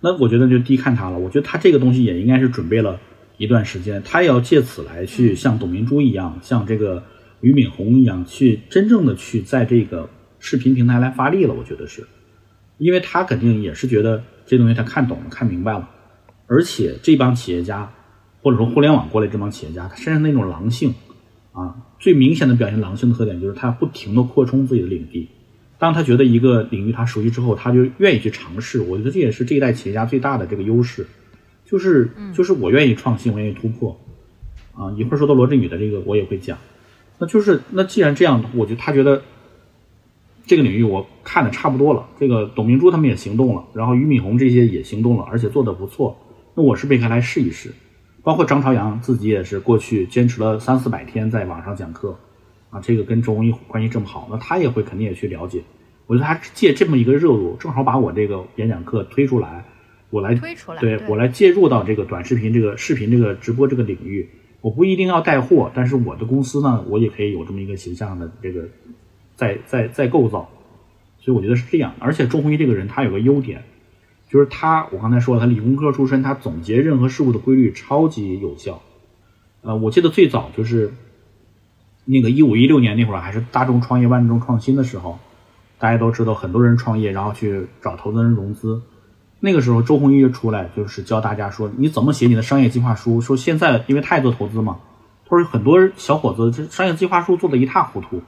[0.00, 1.18] 那我觉得就低看他了。
[1.18, 2.98] 我觉得他这个东西也应该是准备了
[3.36, 7.04] 一段时间，他也要借此来去像董明珠一样，像这个
[7.40, 10.08] 俞敏洪一样，去真正的去在这个。
[10.40, 12.06] 视频平台来发力了，我觉得是，
[12.78, 15.88] 因为他肯定也是觉得这东西他看懂了、看明白了，
[16.46, 17.90] 而且这帮企业家
[18.40, 20.94] 或者说互联网过来这帮企业家，他身上那种狼性
[21.52, 25.28] 啊，最明显的表现狼性的特点就是他不停的扩充自己的领地。
[25.78, 28.80] 当他觉得一个领域他熟悉之后，他就愿意去尝试。
[28.80, 31.06] 我觉得这也是这一代企业家最大的这个优势，
[31.64, 34.00] 就是就是我愿意创新，我愿意突破
[34.74, 34.90] 啊。
[34.96, 36.56] 一会儿说到罗振宇的这个，我也会讲。
[37.18, 39.20] 那就是那既然这样，我觉得他觉得。
[40.48, 46.16] 这个领域我看的差不多了，这个董明珠他们也行动了，然后俞敏洪这些也行动了，而且做的不错。
[46.54, 47.70] 那我是被开来试一试，
[48.22, 52.18] 包括张朝阳自己也是过去坚持了三四百天在网上讲课，
[52.70, 55.62] 啊，这个跟周鸿祎关系这么好，那他也会肯定也去了解。
[56.06, 59.66] 我觉得他借这么一个热度，正好把我这个演讲课推出来，
[60.08, 64.26] 我来推出来，对我来介入到这个短视频这个视频这个直播这个领域。
[64.62, 68.66] 我不一定要带货，但是我的公司呢，我也可以有这么一个形象的这个。
[69.38, 70.50] 在在在构造，
[71.20, 71.94] 所以我觉得是这样。
[72.00, 73.62] 而且周鸿祎这个人，他有个优点，
[74.28, 78.82] 就是他，我刚才说了，他理工科出身，他总结任何事物的规律超级有效。
[79.62, 80.92] 呃，我记得最早就是
[82.04, 85.20] 那个一五一六年那会儿，还是大众创业万众创新的时候，
[85.78, 88.82] 大家都知道很多人创业，然后去找投资人融资。
[89.38, 93.20] 那个时候，周鸿祎就出来，就是教大家说你怎么写你的商业计划书。
[93.20, 94.78] 说现在因为他也做投资嘛，
[95.28, 98.20] 他说很多小伙子这商业计划书做的一塌糊涂。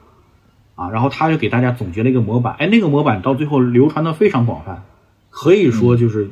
[0.75, 4.83] 啊，然后他就给大家总结了一个模板，哎，那个模板到最后流传的非常广泛，
[5.29, 6.31] 可以说就是，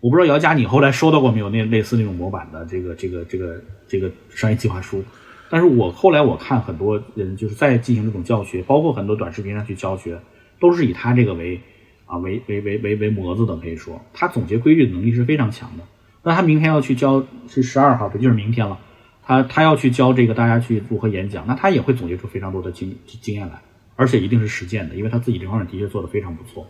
[0.00, 5.02] 我不知道姚佳你后来收到过没有那类似那种模板的这个这个这个这个商业计划书，
[5.48, 10.18] 但是我后来我看很多人就是在进行这种教学，包括很多短视频上去教学，
[10.60, 11.60] 都是以他这个为
[12.06, 15.84] 啊为为为为为模子的，可以说他总结规律的能力是非常强的。
[16.22, 18.78] 那他明天要去教是十二号，不就是明天了？
[19.24, 23.60] 他他要去教这个大家去如何演讲，那他也会总结出非常多的经经验来。
[23.98, 26.64] 而且一定是实践的，因为他自己这方面的确做得非常不错。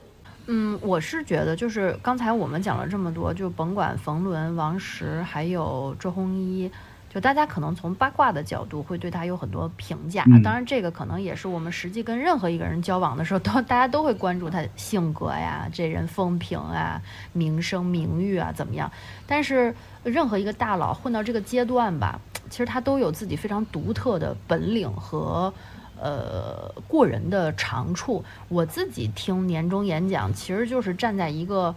[0.46, 6.70] 嗯，我是觉得，就是刚才我们讲了这么多，就甭管冯仑、王石，还有周鸿祎，
[7.12, 10.24] 就大家可能从八卦的角度会对他有很多评价。
[10.42, 16.98] 当然，这个可能也是我们实际跟任何一个人交往的时候，都大家都会关注他性格呀、这人风评啊、
[17.34, 18.90] 名声名誉啊怎么样。
[19.26, 25.52] 但是，任何一个大佬混到这个阶段吧，其实他都有自己非常独特的本领和。
[26.00, 31.74] 呃，过人的长处，我自己听年终演讲，其实就是站在一个，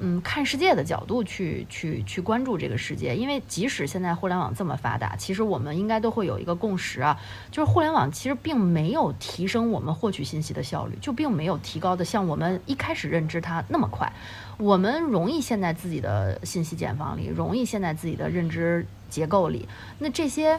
[0.00, 3.14] 嗯，看世界的角度去去去关注这个世界。
[3.14, 14.10] 因为即使现在互联网这么发达，其实我们应该都会有一个共识啊，就是互联网其实并没有提升我们获取信息的效率，就并没有提高的像我们一开始认知它那么快。
[14.56, 19.68] 我们容易陷在自己的信息茧房里，容易陷在自己的认知结构里。
[19.98, 20.58] 那这些。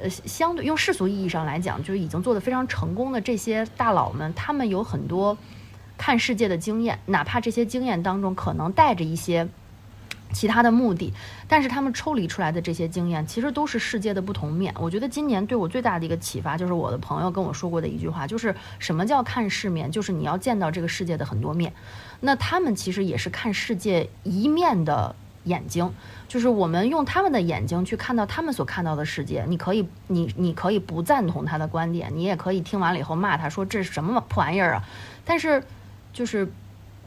[0.00, 5.36] 呃，相对用世俗意义上来讲，就是已经做得非常成功的这些大佬们，他们有很多
[5.96, 9.48] 看世界的经验，哪怕这些经验当中可能带着一些
[10.32, 11.12] 其他的目的，
[11.46, 14.74] 但是他们抽离出来的这些经验，其实都是世界的不同面。
[14.80, 19.88] 我觉得今年对我最大的一个启发，就是我的朋友跟我说过的一句话，就是什么叫看世面？
[19.92, 21.72] 就是你要见到这个世界的很多面。
[22.18, 25.14] 那他们其实也是看世界一面的
[25.44, 25.90] 眼睛。
[26.28, 34.84] 就是我们用他们的眼睛去看到他们所看到的世界，你可以，你你可以不赞同他的观点，你也可以听完了以后骂他说这是什么破玩意儿啊！
[35.24, 35.62] 但是，
[36.12, 36.48] 就是，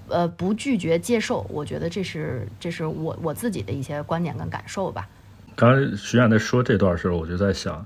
[0.08, 5.10] 呃，不拒绝接受，我觉得这是这是我我自己的一些观点跟感受吧。
[5.56, 7.86] 刚刚徐冉在说这段时候，我就在想，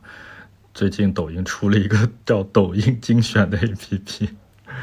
[0.73, 4.29] 最近抖音出了一个叫抖音精选的 APP，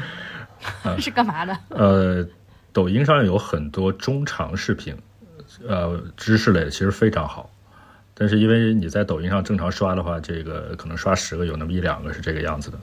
[0.99, 1.57] 是干嘛的？
[1.69, 2.27] 呃，
[2.73, 4.95] 抖音上有很多中长视频，
[5.67, 7.49] 呃，知识类的其实非常好，
[8.13, 12.77] 但是因为你在抖音上正常刷的话，这个可能刷十个有那么一两个是这个样子的，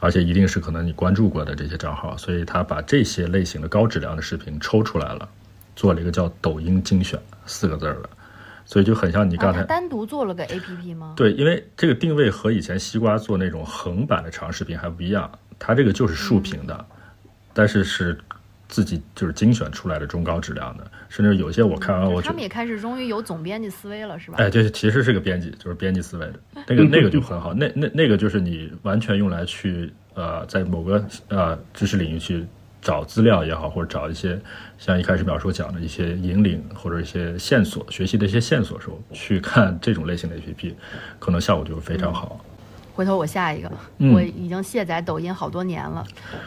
[0.00, 5.28] 而且一定是可能你关注过的这些账号，所以他把这些类型的高质量的视频抽出来了，
[5.76, 8.10] 做了一个叫抖音精选四个字儿的，
[8.64, 11.14] 所以就很像你刚才、啊单独做了个 APP 吗？
[11.16, 16.84] 对，因为这个定位和以前西瓜做那种横版的长视频还不一样，它这个就是竖屏的，
[17.52, 18.18] 但是是
[18.74, 24.36] 自己就是精选出来的中高质量的，甚至有些我看完我他们，也开始终于有总编辑思维了，是吧？
[24.40, 26.34] 哎，对，其实是个编辑，就是编辑思维的，
[26.66, 32.44] 那个 那个就很好，那那那个就是你完全用来去呃，在某个呃知识领域去
[32.82, 34.36] 找资料也好，或者找一些
[34.76, 40.74] 像一开始淼叔讲的一些引领或者一些线索，学习的一些线索的时候，去看这种类型的 APP，
[41.20, 42.44] 可能效果就会非常好。
[42.92, 46.04] 回头我下一个，嗯我已经卸载抖音好多年了，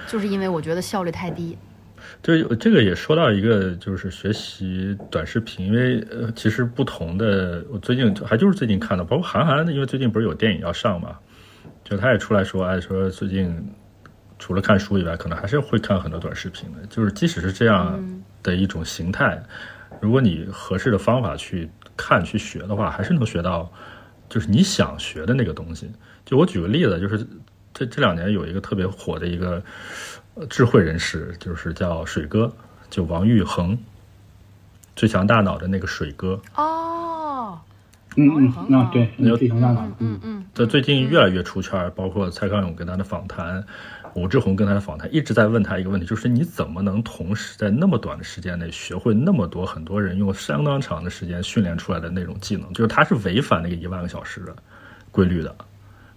[0.10, 1.58] 就是因为我觉得效率太低。
[2.22, 11.18] 对，这个也说到一个，就是学习短视频，因为呃，其实不同的，我最近还就是最近看的，包括韩寒，因为最近不是有电影要上嘛，
[11.84, 13.56] 就他也出来说，哎，说最近
[14.40, 17.98] 除了看书以外，可能还是会看很多短视频的，就是即使是这样
[18.44, 19.42] 的一种形态，
[20.02, 23.72] 如果你合适的方法去看去学的话，还是能学到，
[24.28, 25.90] 就是你想学的那个东西。
[26.26, 27.26] 就我举个例子，就是
[27.74, 29.64] 这这两年有一个特别火的一个呃
[30.50, 32.52] 智慧人士，就是叫水哥，
[32.90, 33.78] 就王玉恒，
[34.96, 36.40] 最强大脑的那个水哥。
[36.56, 37.60] 哦，
[38.16, 43.64] 嗯嗯那对，那那最强大脑，嗯嗯，这最近越来越出圈儿，包括蔡康永跟他的访谈，
[44.14, 52.72] 武志红跟他的访谈，一直在问他一个问题，就是你怎么能同时在那么短的时间内学会那么多很多人用相当长的时间训练出来的那种技能？
[52.74, 54.56] 就是他是违反那个一万个小时的
[55.12, 55.56] 规律的。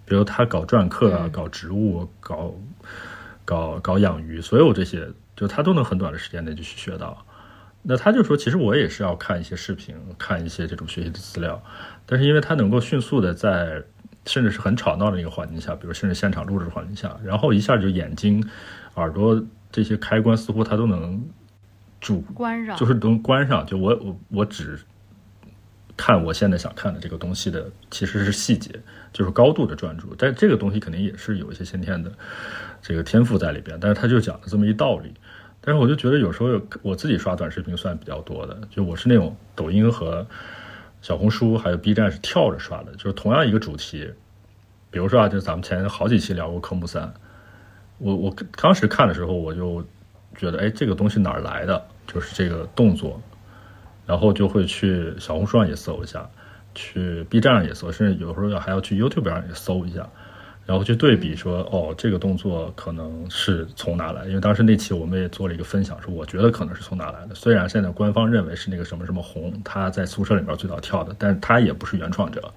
[0.03, 2.53] 比如他搞篆刻啊，搞植物，搞
[3.51, 7.25] 搞搞养鱼，所有这些，就他都能很短的时间内就去学到。
[7.81, 11.61] 那他就说，其实我也是要看一些视频，看一些这种学习的资料，
[12.05, 13.83] 但是因为他能够迅速的在
[14.25, 18.41] 甚至是很吵闹的一个环境下，比如甚至现场录制的环境下，然后一下就眼睛、
[18.93, 21.21] 耳朵这些开关似乎他都能
[21.99, 24.79] 主关上就是能关上，就我我我只
[25.97, 28.71] 看我现在想看的这个东西的其实是细节，
[29.11, 30.15] 就是高度的专注。
[30.17, 32.11] 但这个东西肯定也是有一些先天的
[32.81, 35.13] 这个天赋在里边，但是他就讲了这么一道理。
[35.61, 40.25] 但是我就觉得有时候我自己刷短视频算比较多的，就我是那种抖音和
[41.01, 44.11] 小红书还有 B 站是跳着刷的，就是同样一个主题，
[44.89, 47.13] 比如说啊，就咱们前好几期聊过科目三，
[47.99, 49.85] 我我当时看的时候我就
[50.35, 51.85] 觉得，哎，这个东西哪来的？
[52.07, 53.21] 就是这个动作，
[54.05, 56.27] 然后就会去小红书上也搜一下，
[56.73, 60.09] 去 B 站上也搜，甚至有时候还要去 YouTube 上也搜一下，
[60.71, 64.25] 然后去对比说，哦，这个动作可能是从哪来？
[64.27, 67.35] 因为当时那期我们也做了一个分享，说我觉得可能是从哪来的。
[67.35, 72.49] 虽然现在官方认为是那个什么什么红，他在宿舍里面最早跳的，但是他也不是原创者。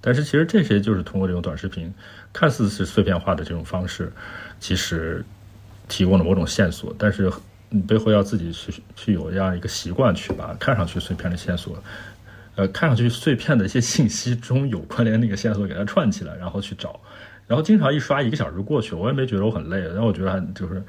[0.00, 1.92] 但是其实这些就是通过这种短视频，
[2.32, 4.12] 看似是碎片化的这种方式，
[4.60, 5.24] 其实
[5.88, 7.28] 提供了某种线索，但是
[7.68, 11.76] 你背后要自己去去有这样一个习惯，去把看上去碎片的线索，
[12.54, 17.00] 呃，看上去碎片的一些信息中有关联那个线索给它串起来，然后去找，
[17.50, 20.80] 然后经常一刷一个小时过去，我也没觉得我很累，然后我觉得还就是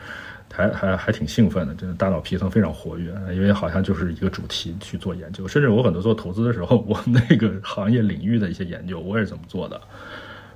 [0.54, 9.82] 还还还挺兴奋的，真的大脑皮层非常活跃，因为好像就是一个主题去做研究，甚至我很多做投资的时候， 我那个行业领域的一些研究，我也是这么做的。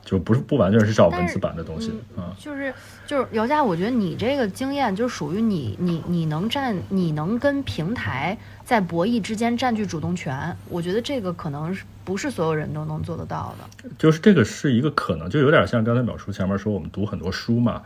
[0.06, 2.72] 就不是不完全是照文字版的东西啊，就是
[3.08, 13.90] 就是姚佳，我觉得你这个经验就属于你你你能占你能跟平台在博弈之间占据主动权，我觉得这个可能是不是所有人都能做得到的。
[13.98, 17.82] 就是这个是一个可能，就有点像刚才淼叔前面说，我们读很多书嘛，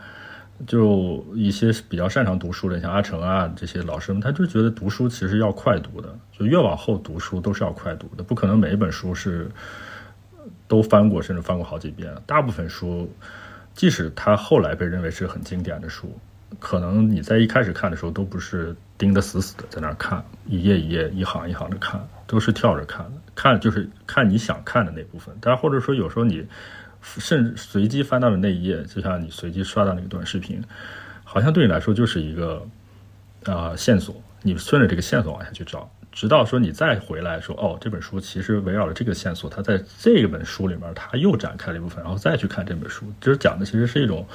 [0.66, 9.50] 就一些比较擅长读书的，像阿成啊这些老师们，他就觉得读书其实要快读的，就越往后读书都是要快读的，不可能每一本书是。
[10.70, 12.14] 都翻过，甚至翻过好几遍。
[12.24, 13.12] 大部分书，
[13.74, 16.16] 即使它后来被认为是很经典的书，
[16.60, 23.12] 可能你在一开始看的时候都不是盯得死死的在那儿看，一页一页、一行一行的看，都是跳着看的。
[23.34, 25.36] 看就是看你想看的那部分。
[25.40, 26.46] 但或者说有时候你
[27.02, 30.62] 甚至随机翻到的那一页，就像你随机刷到那个短视频，
[31.24, 32.64] 好像对你来说就是一个
[33.44, 35.90] 啊、线索，你顺着这个线索往下去找。
[36.12, 44.26] 直到说你再回来说哦，这本书其实围绕着这个线索，它在这本书里面它又展开了一部分，然后再去看这本书，就是讲的其实是一种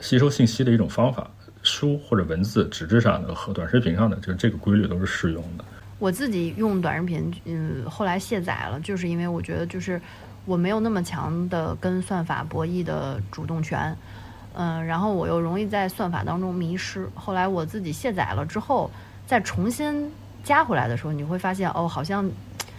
[0.00, 1.30] 吸收信息的一种方法。
[1.64, 5.64] 书或者文字、纸质上的和短视频上的，就是这个规律都是适用的。
[6.00, 10.02] 我自己用短视频，嗯，后来卸载了，就是因为我觉得就是
[10.44, 13.96] 我没有那么强的跟算法博弈的主动权，
[14.54, 17.08] 嗯，然后我又容易在算法当中迷失。
[17.14, 18.90] 后来我自己卸载了之后，
[19.24, 20.10] 再重新
[20.42, 22.28] 加回来的时候，你会发现，哦，好像，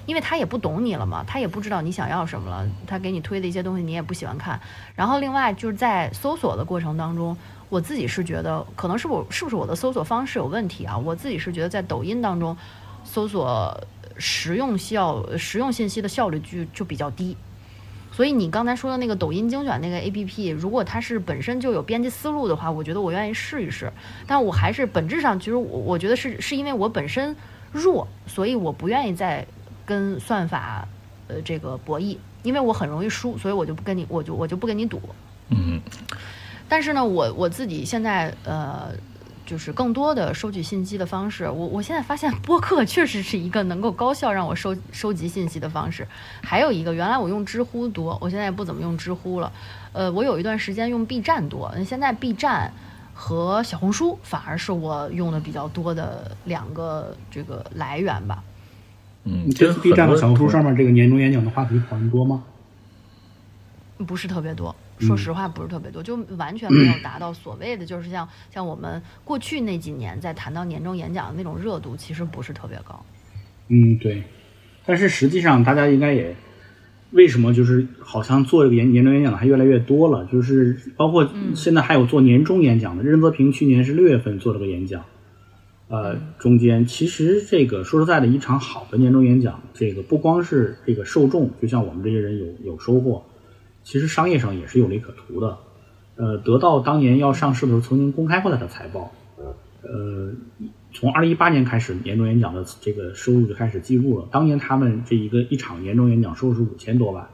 [0.05, 4.59] 因为他也不懂你了嘛，他也不知道你想要什么了，他给你推的一些东西你也不喜欢看。
[4.95, 7.36] 然后另外就是在搜索的过程当中，
[7.70, 10.97] 我自己是觉得，可能是我是不是我的搜索方式有问题啊？
[10.97, 12.55] 我自己是觉得在抖音当中
[13.03, 13.80] 搜索
[14.18, 17.36] 实用效实用信息的效率就就比较低。
[18.11, 23.91] 所以你刚才说的那个抖音精选那个 A P P，如果它是本身就有编辑思路的话，我觉得我愿意试一试。
[24.28, 27.36] 但我还是本质上，其实我我觉得是是因为我本身
[27.74, 29.45] 弱，所以我不愿意再
[29.86, 30.88] 跟算法
[31.28, 35.01] 呃这个博弈，因为我很容易输，所以我就不跟你，我就我就不跟你赌。
[35.49, 35.82] 嗯，
[36.69, 38.93] 但是呢，我我自己现在呃。
[39.45, 46.07] 就是更多的收取信息的方式，我我现在发现播客确实是一个能够高效让我收收集信息的方式。
[46.41, 49.51] 还有一个，原来我用知乎多，我现在也不怎么用知乎了。
[49.91, 52.71] 呃，我有一段时间用 B 站多，现在 B 站
[53.14, 58.43] 和小红书反而是我用的比较多的两个这个来源吧。
[59.26, 62.43] 嗯，这次 B 站和小红书上面这个年终演讲的话题讨论多吗？
[64.05, 64.76] 不是特别多。
[64.99, 73.03] 说实话，不是特别多，就完全 没有达到所谓的，就是像像我们过去那几年在谈到年终演讲的那种热度，其实不是特别高。
[73.70, 74.24] 嗯，对。
[74.86, 76.36] 但是实际上，大家应该也
[77.14, 80.26] 为什么就是好像做年年终演讲的还越来越多了？
[80.32, 85.05] 就是包括现在还有做年终演讲的，任泽平去年是六月份做了个演讲，
[85.89, 93.24] 呃，中间其实这个说实在的，一场好的年终演讲，这个不光是这个受众，就像我们这些人有有收获。
[93.84, 95.57] 其实商业上也是有利可图的，
[96.16, 99.11] 呃，得到当年要上市的时候曾经公开过他的财报，
[99.84, 100.32] 呃，
[100.94, 104.28] 从二零一八年开始年终演讲的这个收入就开始记录了。
[104.32, 107.28] 当年他们这一个一场年终演讲收入是五千多万，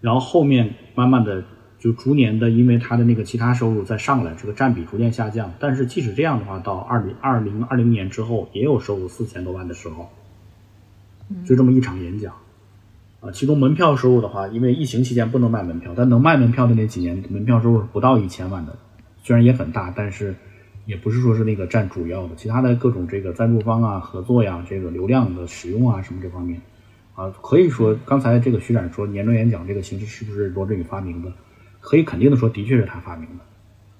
[0.00, 1.42] 然后后面慢慢的
[1.78, 5.52] 就逐年的因为他的那个其他收入在上来，这个占比逐渐下降。
[5.58, 10.08] 但是即使这样的话，到二零二零二零年之后也有收入四千多万的时候，
[11.44, 12.34] 就这么一场演讲。
[13.20, 18.74] 啊，其中门票收入的话，因为疫情期间不能卖门票，但能卖门票的那几年，门票收入不到一千万的，
[19.22, 20.34] 虽然也很大，但是
[20.90, 22.34] 也不是说是那个占主要的。
[22.34, 26.60] 其他的各种这个赞助方啊、合作呀、这个流量的使用啊什么这方面，
[27.14, 31.32] 啊，可以说刚才这个徐展说年终演讲这个形式是不是罗振宇发明的？
[31.78, 33.44] 可以肯定的说，的确是他发明的。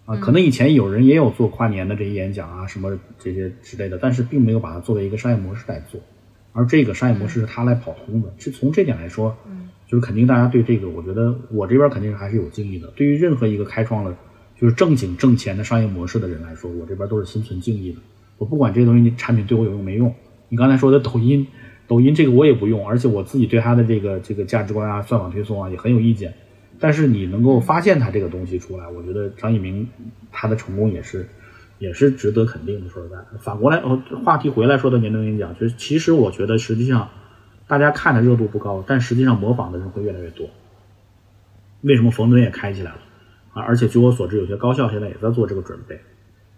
[0.06, 6.00] 啊，可能以前有人也有做跨年的这些演讲啊什么这些之类的，但是并没有把它作为一个商业模式来做。
[6.52, 9.36] 而这个商业模式是他来跑通的，是从这点来说，
[9.86, 12.88] 就是肯定大家对这个，我觉得我这边肯定是还是有敬意的。
[12.96, 14.16] 对于任何一个开创了
[14.60, 17.98] 就是正经挣钱的商业模式的人来说，我这边都是心存敬意的。
[18.36, 20.14] 我不管这些东西你产品对我有用没用，
[20.48, 21.46] 你刚才说的抖音，
[21.88, 26.34] 抖音这个我也不用，而且我自己对它的这个这个价值观啊、算法推送啊也很有意见。
[26.78, 29.88] 但是你能够发现它这个东西出来，我觉得张一鸣
[30.30, 31.26] 他的成功也是。
[31.80, 32.90] 也是值得肯定的。
[32.90, 37.08] 说实在，反过来，哦，话题回来说的年终演讲，就是其实我觉得，实际上
[37.66, 40.46] 大家看的热度不高，但实际上模仿的人会越来越多。
[41.80, 42.98] 为什么冯仑也开起来了
[43.52, 43.62] 啊？
[43.62, 46.00] 而且据我所知，有些高校现在也在做这个准备，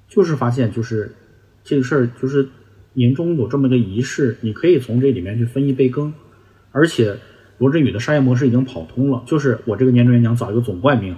[0.08, 1.14] 就是发现，就是
[1.64, 2.48] 这个事儿，就是
[2.94, 6.12] 年终有这么个仪式，你可以从这里面去分一杯羹。
[6.70, 7.16] 而且
[7.58, 11.16] 罗振宇的商业模式已经跑通了，就是我这个年终演讲找一个总冠名，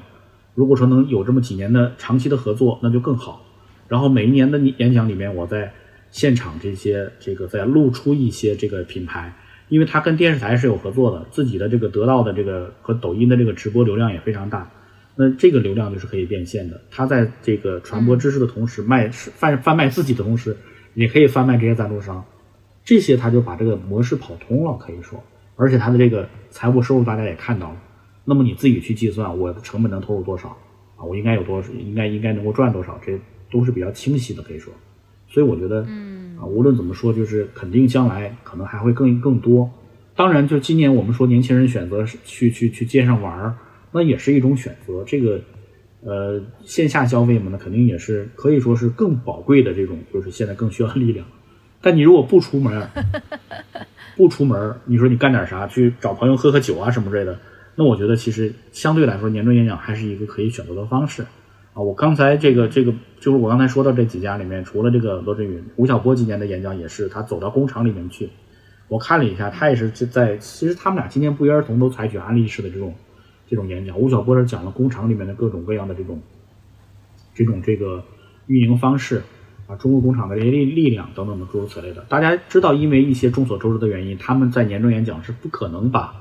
[0.55, 3.47] 如果说能有这么几年的长期的合作，那就更好。
[3.89, 5.73] 然后每一年的演讲里面，我在
[6.11, 9.35] 现场这些这个在露出一些这个品牌，
[9.69, 14.71] 因为他跟电视台是有合作的，自己的这个得到的这个和抖音的这个直播流量也非常大，
[15.17, 16.81] 那这个流量就是可以变现的。
[16.91, 20.57] 他在这个传播知识的同时，卖贩贩卖自己的同时，
[20.95, 22.25] 也可以贩卖这些赞助商，
[22.85, 25.23] 这些他就把这个模式跑通了，可以说，
[25.57, 27.77] 而且他的这个财务收入大家也看到了。
[28.25, 30.49] 那么你自己去计算，我的成本能投入多少
[30.97, 31.05] 啊？
[31.05, 32.99] 我应该有多少应该应该能够赚多少？
[33.05, 33.19] 这。
[33.53, 34.73] 都是比较清晰的，可以说，
[35.29, 39.71] 所以我觉得，嗯啊，无论怎么说，就是肯定将来可能还会更更多。
[40.17, 43.55] 当然，就今年我们说年轻人选择去去去街上玩儿，
[43.95, 45.05] 那也是一种选择。
[45.07, 45.41] 这个，
[46.03, 51.25] 呃，线下消费嘛，那肯定也是可以说是更宝贵的这种，就是现在更需要力量。
[51.81, 52.89] 但你如果不出门，
[54.17, 55.65] 不出门，你说你干点啥？
[55.69, 57.39] 去找朋友喝喝酒啊什么之类的，
[57.77, 61.23] 那我觉得其实相对来说，年终演讲还是一个可以选择的方式。
[61.73, 68.29] 啊，我刚才这个这个就是我刚才说到这几家里面，除了这个罗振宇、吴晓波今年的演讲也是，他走到工厂里面去，
[68.89, 72.95] 我看了一下，他也是在，其实他们俩今年不约而同都采取案例式的这种
[73.49, 73.99] 这种演讲。
[73.99, 76.21] 吴晓波是讲了工厂里面的各种各样的这种
[77.35, 78.05] 这种这个
[78.47, 79.23] 运营方式
[79.67, 82.05] 啊，中国工厂的这些力力量等等的诸如此类的。
[82.09, 86.15] 大家知道，因为一些众所周知的原因，他们在年终演讲是不可能把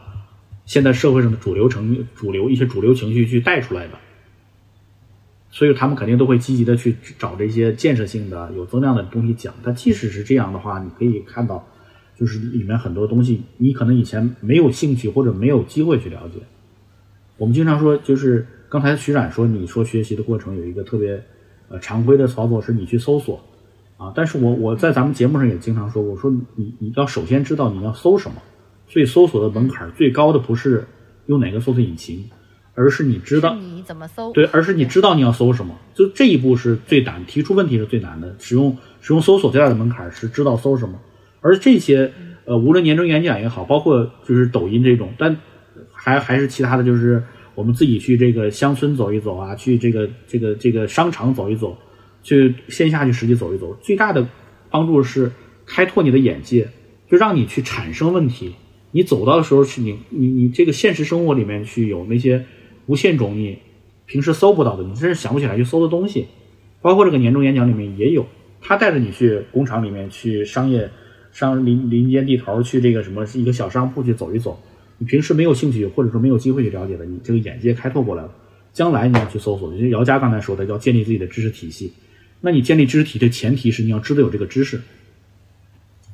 [0.66, 3.94] 现在社会上的主流成主流一些主流情绪去带出来的，
[5.52, 9.54] 所以他们肯定都会积极的去找这些建设性的、有增量的东西讲。
[9.62, 11.68] 但即使是这样的话，你可以看到，
[12.18, 16.40] 就是里面很多东西，你可能以前没有兴趣或者没有机会去了解。
[17.44, 21.22] 我们经常说，就是刚才徐冉说，你说学习的过程有一个特别
[21.68, 23.38] 呃常规的操作，是你去搜索
[23.98, 24.14] 啊。
[24.16, 28.38] 但是我我在咱们节目上也经常说，我说你你要首先知道你要搜什么，
[28.88, 30.86] 所以搜索的门槛最高的不是
[31.26, 32.24] 用哪个搜索引擎，
[32.76, 34.32] 而是你知道你怎么搜？
[34.32, 38.34] 对，而是你知道你要搜什么，就这一步是最难，提出问题是最难的。
[38.40, 40.98] 使用使用搜索最大的门槛是知道搜什么，
[41.42, 42.10] 而这些
[42.46, 45.36] 呃，无论年终演讲也好，包括就是抖音这种，但
[46.04, 47.24] 还还是其他的就是
[47.56, 51.78] 我们自己去这个乡村走一走啊，去这个这个这个商场走一走，
[52.22, 54.28] 去线下去实际走一走，最大的
[54.70, 55.32] 帮助是
[55.66, 56.68] 开拓你的眼界，
[57.10, 58.54] 就让你去产生问题。
[58.92, 62.46] 你走到的时候去，你你你这个现实生活里面去有那些
[62.88, 63.60] 无限种你
[64.06, 66.28] 平时搜不到的，你真是想不起来去搜的东西，
[66.82, 68.26] 包括这个年终演讲里面也有，
[68.60, 70.90] 他带着你去工厂里面去商业
[71.32, 74.62] 商林林间地头去这个什么一个小商铺去走一走，
[75.04, 78.34] 你平时没有兴趣或者说没有机会去了解的，你这个眼界开拓过来了，
[78.72, 81.92] 将来你要去搜索因为姚佳刚才说的，要建立自己的知识体系，
[82.40, 84.80] 那你建立知识体系的前提是你要知道有这个知识，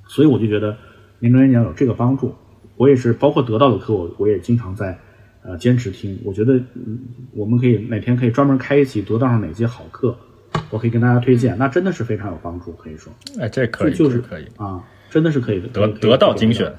[0.07, 0.75] 所以我就觉得
[1.19, 2.33] 年终演讲有这个帮助。
[2.77, 4.97] 我也是，包括得到的课，我我也经常在
[5.43, 6.17] 呃坚持听。
[6.23, 6.97] 我觉得嗯，
[7.33, 10.17] 我们可以哪天可以专门开一期得到上哪些好课，
[10.71, 14.47] 我可以跟大家推荐，那真的是非常有帮助，可以说哎，这可以，就是可以。
[14.55, 14.81] 啊，
[15.11, 15.67] 真的是可以的。
[15.67, 16.73] 得得到精选，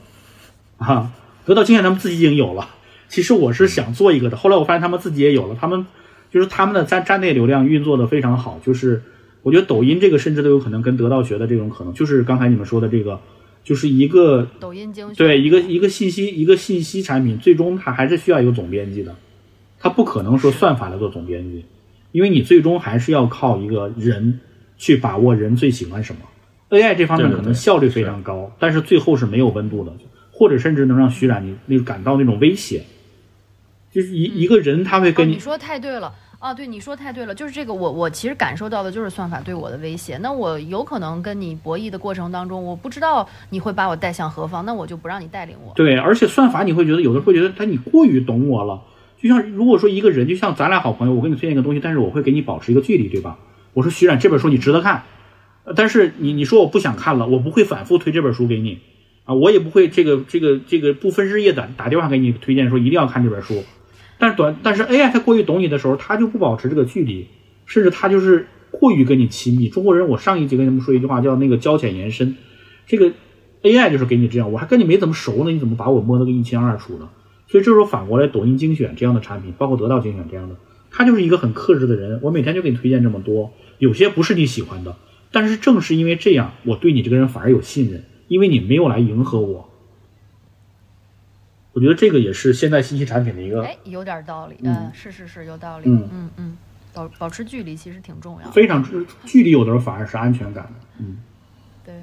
[0.79, 1.13] 啊，
[1.51, 2.69] 得到经验他们自己已经有了。
[3.09, 5.85] 其实我是想做一个的，后来我发现他们自己也有了，他们
[6.31, 9.03] 就是他们的站站内流量运作的非常好，就是
[9.43, 13.19] 我觉得抖音这个甚至都有可能跟得到学的这种可能，就是刚才你们说的这个，
[13.65, 19.17] 就是一个抖音精对一个一个信息一个信息产品，最终它还是需要一个总编辑的，
[19.81, 21.65] 它不可能说算法来做总编辑，
[22.13, 24.39] 因为你最终还是要靠一个人
[24.79, 26.21] 去把握人最喜欢什么。
[26.71, 29.93] AI 这方面可能效率非常高，但是最后是没有温度的，
[30.41, 32.85] 或者甚至能让徐冉你那感到那种威胁，
[33.93, 36.15] 就是一、一个人他会哦，跟你说太对了。
[36.39, 40.17] 啊，对，你说太对了，就是这个我我其实感受到的就是算法对我的威胁。
[40.23, 45.75] 那我有可能跟你博弈的过程当中，我不知道你会把我带向何方，那我就不让你带领我。
[45.75, 48.81] 对，而且算法你会觉得有的会觉得他你过于懂我了，
[49.21, 53.37] 就像如果说一个人，就像咱俩好朋友，我给你推荐一个东西，但是我会给你保持一个距离，对吧？
[53.75, 55.05] 我说徐冉这本书你值得看，
[55.65, 58.79] 呃但是你你说我不想看了，我不会反复推这本书给你
[59.35, 63.63] 我也不会这个这个这个不分日夜的打电话给你推荐说一定要看这本书，
[64.19, 67.27] 但是短但是 AI 它过于懂你的时候，它就不保持这个距离，
[67.67, 69.69] 甚至它就是过于跟你亲密。
[69.69, 72.37] 中国人我上一集跟你们说一句话叫那个交浅言深，
[72.87, 73.13] 这个
[73.63, 77.09] AI 就是给你这样，我还跟你没怎么熟呢，你怎么把我摸得个一清二楚呢？
[77.47, 80.55] 所以这时候反过来，抖音精选这样的产品，包括得到精选这样的，
[80.91, 82.21] 他就是一个很克制的人。
[82.23, 84.95] 我每天就给你推荐这么多，有些不是你喜欢的，
[85.33, 89.69] 但是正是因为这样，我对你这个人反而有信任，因为你没有来迎合我。
[91.73, 96.57] 我觉得这个也是现在信息产品的一个哎，有点道理，嗯嗯，是是是有道理，嗯嗯嗯，
[96.93, 98.53] 保保持距离其实挺重要的。
[98.53, 98.85] 非常
[99.25, 100.73] 距离，有的时候反而是安全感的。
[100.99, 101.19] 嗯，
[101.85, 101.95] 对，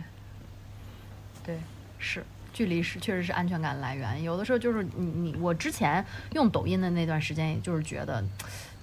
[1.45, 1.57] 对，
[1.97, 2.21] 是
[2.51, 4.21] 距离是确实是安全感来源。
[4.21, 8.21] 有的时候就是你你我之前用抖音的那段时间，也就是觉得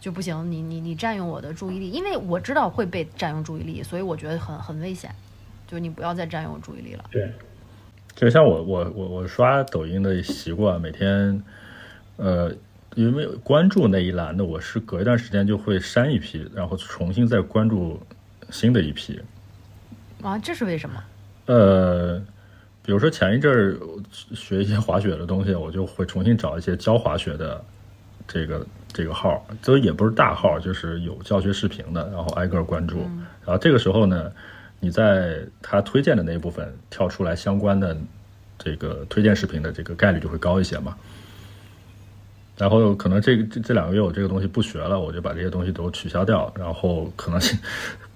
[0.01, 5.15] 就不行，你你你占用我的注意力，因为我知道会被占用注意力，所以我觉得很很危险。
[5.67, 7.05] 就你不要再占用我注意力了。
[7.11, 7.33] 对，
[8.15, 11.43] 就像我我我我刷抖音的习惯，每天，
[12.17, 12.53] 呃，
[12.95, 18.01] 因为关注那一栏的，我是隔一段时间就会删一批，然后重新再关注
[18.51, 19.21] 新的一批。
[20.23, 21.03] 啊，这是为什么？
[21.47, 22.19] 呃，
[22.83, 23.79] 比如说前一阵儿
[24.11, 27.63] 学一些滑雪的东西，我就会重新找一些教滑雪的
[28.27, 33.01] 这个这个号，都也不是大号，就是有教学视频的，然后挨个儿关注。
[33.45, 34.33] 然后这个时候呢，
[34.85, 37.97] 你在他推荐的那一部分跳出来相关的
[38.59, 40.95] 这个推荐视频的这个概率就会高一些嘛。
[42.57, 47.41] 然后可能这个这这两个月我这个东西不学了，我就把这些东西都取消掉，然后可能，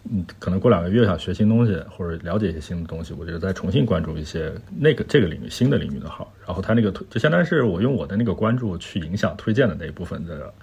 [0.08, 10.54] 嗯，可能过两个月想学新东西或者了解一些新的东西，我就再重新关注一些那个这个领域新的领域的号，然后他那个推就相当于是我用我的那个关注去影响推荐的那一部分的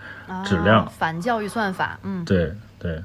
[0.46, 3.04] 质量啊、反教育算法，嗯，对对，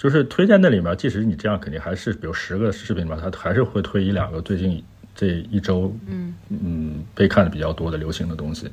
[0.00, 4.82] 就是推荐那里面，即使你这样，肯定还是比如十个视频里面，它还是会推一两个最近
[5.14, 8.70] 这一周嗯嗯被看的比较多的流行的东西。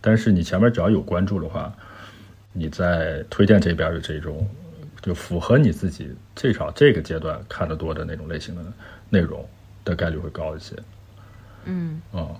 [0.00, 1.74] 但是你前面只要有关注的话，
[2.52, 4.48] 你在推荐这边的这种
[5.02, 8.62] 就符合你自己至少这个阶段看得多的那种类型的
[9.08, 9.44] 内容
[9.84, 10.76] 的概率会高一些。
[11.64, 12.36] 嗯，啊，嗯，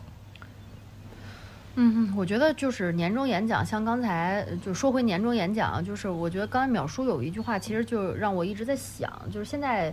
[2.17, 9.93] 我觉得就是年终演讲，像刚才就说回年终演讲，就是我觉得刚才淼叔有一句话，其实就让我一直在想，就是现在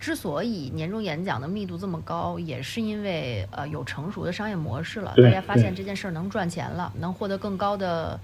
[0.00, 8.18] 之所以年终演讲的密度这么高，也是因为呃有成熟的商业模式了，大家发现这件事儿能赚钱了，能获得更高的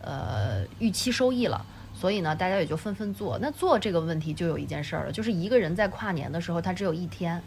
[0.00, 1.64] 呃预期收益了，
[1.94, 3.38] 所以呢，大家也就纷纷做。
[3.40, 7.40] 那做这个问题就有一件事儿了，就是一个人在跨年的时候，他只有一天。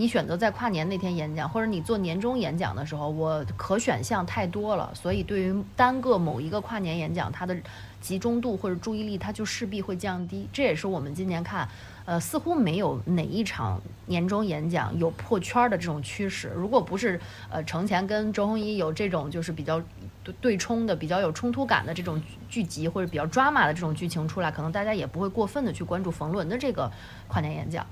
[0.00, 7.54] 你选择在跨年那天演讲，或者你做年终演讲的时候，我可选项太多了，所以对于单个某一个跨年演讲，它的
[8.00, 10.48] 集中度或者注意力，它就势必会降低。
[10.54, 11.68] 这也是我们今年看，
[12.06, 16.50] 呃，似乎没有哪一场年终演讲有破圈的这种趋势。
[16.56, 17.20] 如果不是
[17.50, 19.78] 呃程前跟周鸿祎有这种就是比较
[20.24, 26.90] 对对冲的、比较有冲突感的这种剧集，或者比较抓马的这种剧情出来，可能大家也不会过分的去关注冯仑的这个
[27.28, 27.86] 跨年演讲。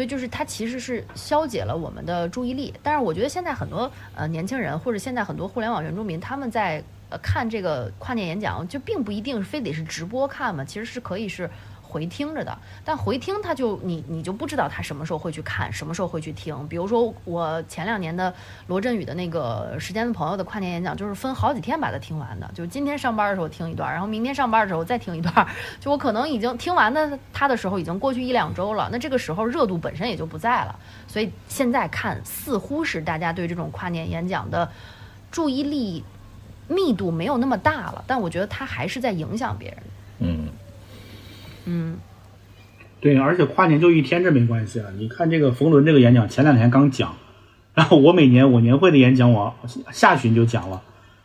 [0.00, 11.50] 所以就是它其实是消解了我们的注意力，但是我觉得现在很多呃年轻人或者现在很多互联网原住民他们在呃看这个跨年演讲，就并不一定非得是直播看嘛，其实是可以是。
[11.90, 16.68] 回听着的，但回听他就你你就不知道他什么时候会去看，什么时候会去听。
[16.68, 18.32] 比如说我前两年的
[18.68, 22.48] 罗振宇的那个时间的朋友的跨年演讲，就是分好几天把它听完的。
[22.54, 25.46] 就今天上班的时候听一段，然后明天上班的时候再听一段。
[25.80, 30.78] 就我可能已经听完的他的时候已经过去一两周了，那这个时候热度本身也就不在了。
[31.08, 34.70] 所以现在看似乎是大家对这种跨年演讲的
[35.30, 36.04] 注意力
[36.68, 39.78] 密度没有那么大了，但我觉得他还是在影响别人。
[40.20, 40.48] 嗯。
[41.72, 41.98] 嗯，
[43.00, 44.86] 对，而且跨年就一天，这没关系啊。
[44.98, 47.14] 你看这个冯仑这个演讲，前两天刚讲，
[47.74, 49.54] 然后我每年我年会的演讲，我
[49.92, 50.82] 下旬就讲了。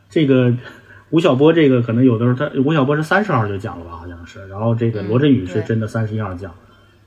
[0.08, 0.54] 这个
[1.10, 4.48] 吴晓波这个可能有的时候他吴晓波是三十号就讲了吧，好像是。
[4.48, 6.54] 然后这个罗振宇是真的三十一号讲，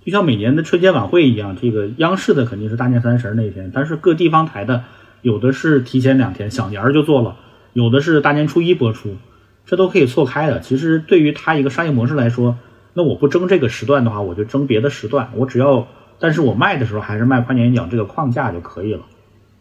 [0.05, 4.83] 就像每年的春节晚会一样，这个央视的肯定是大年三十那天，但是各地方台的
[5.23, 7.37] 有的是提前两天小年儿就做了，
[7.73, 9.17] 有的是大年初一播出，
[9.65, 10.59] 这都可以错开的。
[10.59, 12.59] 其实对于他一个商业模式来说。
[12.99, 15.31] 那我不争这个时段的话，我就争别的时段。
[15.37, 15.87] 我只要，
[16.19, 19.03] 但是我卖的时候还是卖跨年演讲这个框架就可以了。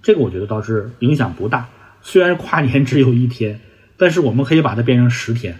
[0.02, 1.70] 这个我觉得倒是影响不大。
[2.02, 3.60] 虽然跨年只有一天，
[3.96, 5.56] 但是我们可以把它变成十天。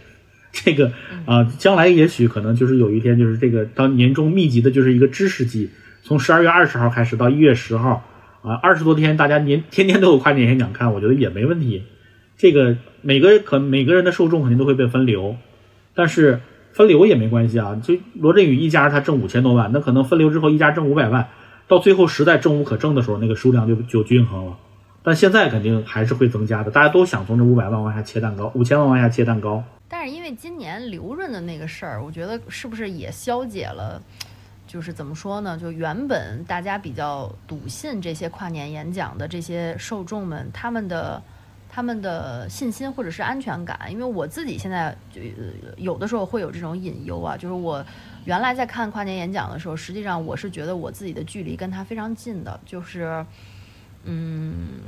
[0.52, 0.92] 这个
[1.28, 5.70] 啊，将来也许可能就是有一天，就是这个当年终密集的，就是一个知识季，
[6.02, 8.04] 从十二月二十号开始到一月十号
[8.42, 11.84] 啊，二十多天，大家年天天都有跨年演讲看，我觉得也没问题。
[12.38, 15.36] 这个每个可每个人的受众肯定都会被分流，
[15.94, 16.40] 但是。
[16.74, 21.28] 分流也没关系啊，就罗振宇一家他挣五千多万，那可能分流之后一家挣五百万，
[21.68, 24.58] 到最后实在挣无可挣的时候，那个数量就就均衡了。
[25.02, 29.64] 但现在肯定还是会增加的，大家都想从这五百万往下切蛋糕，五千万往下切蛋糕。
[29.88, 34.02] 但是因为今年刘润的那个事儿，我觉得是不是也消解了，
[34.68, 35.58] 就是怎么说呢？
[35.58, 41.22] 就原本大家比较笃信这些跨年演讲的这些受众们，他们的。
[41.78, 45.22] 他们的信心或者是安全感，因为我自己现在就
[45.78, 47.86] 有的时候会有这种隐忧啊，就是我
[48.26, 53.24] 原来在看跨年演讲的时候，实际上我是觉得我自己的距离跟他非常近的，就是，
[54.06, 54.80] 嗯，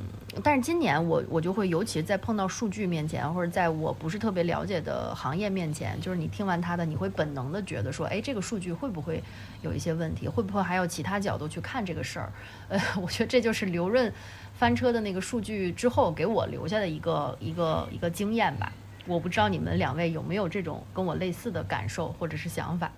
[0.44, 9.24] 但是今年我我就会，尤其在碰到数据面前，或者在我不是特别了解的行业面前，就是你听完他的，你会本能的觉得说，哎，这个数据会不会
[9.62, 10.28] 有一些问题？
[10.28, 12.34] 会不会还有其他角度去看这个事儿？
[12.68, 14.12] 呃， 我觉得这就是刘润。
[14.60, 18.70] 翻车的那个数据之后，给我留下的一个一个一个经验吧。
[19.08, 22.92] 我不知道你们两位有没有这种跟我类似的感受或者是想法。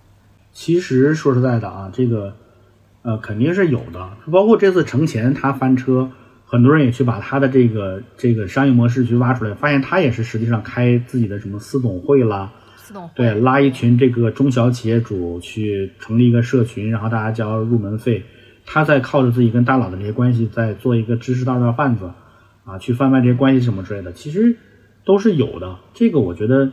[0.51, 2.35] 其实说实在的啊，这个
[3.03, 4.17] 呃肯定是有的。
[4.31, 6.09] 包括这次程前他翻车，
[6.45, 18.25] 很多人也去把他的这个这个商业模式去挖出来，发现他也是实际上开自己的什么私董会啦，私董会对，拉一群这个中小企业主去成立一个社群，然后大家交入门费。
[18.73, 22.09] 他在靠着自己跟大佬的这些关系，在做一个知识大道贩子，
[22.63, 24.55] 啊，去贩卖这些关系什么之类的，其实
[25.03, 25.77] 都是有的。
[25.93, 26.71] 这个我觉得，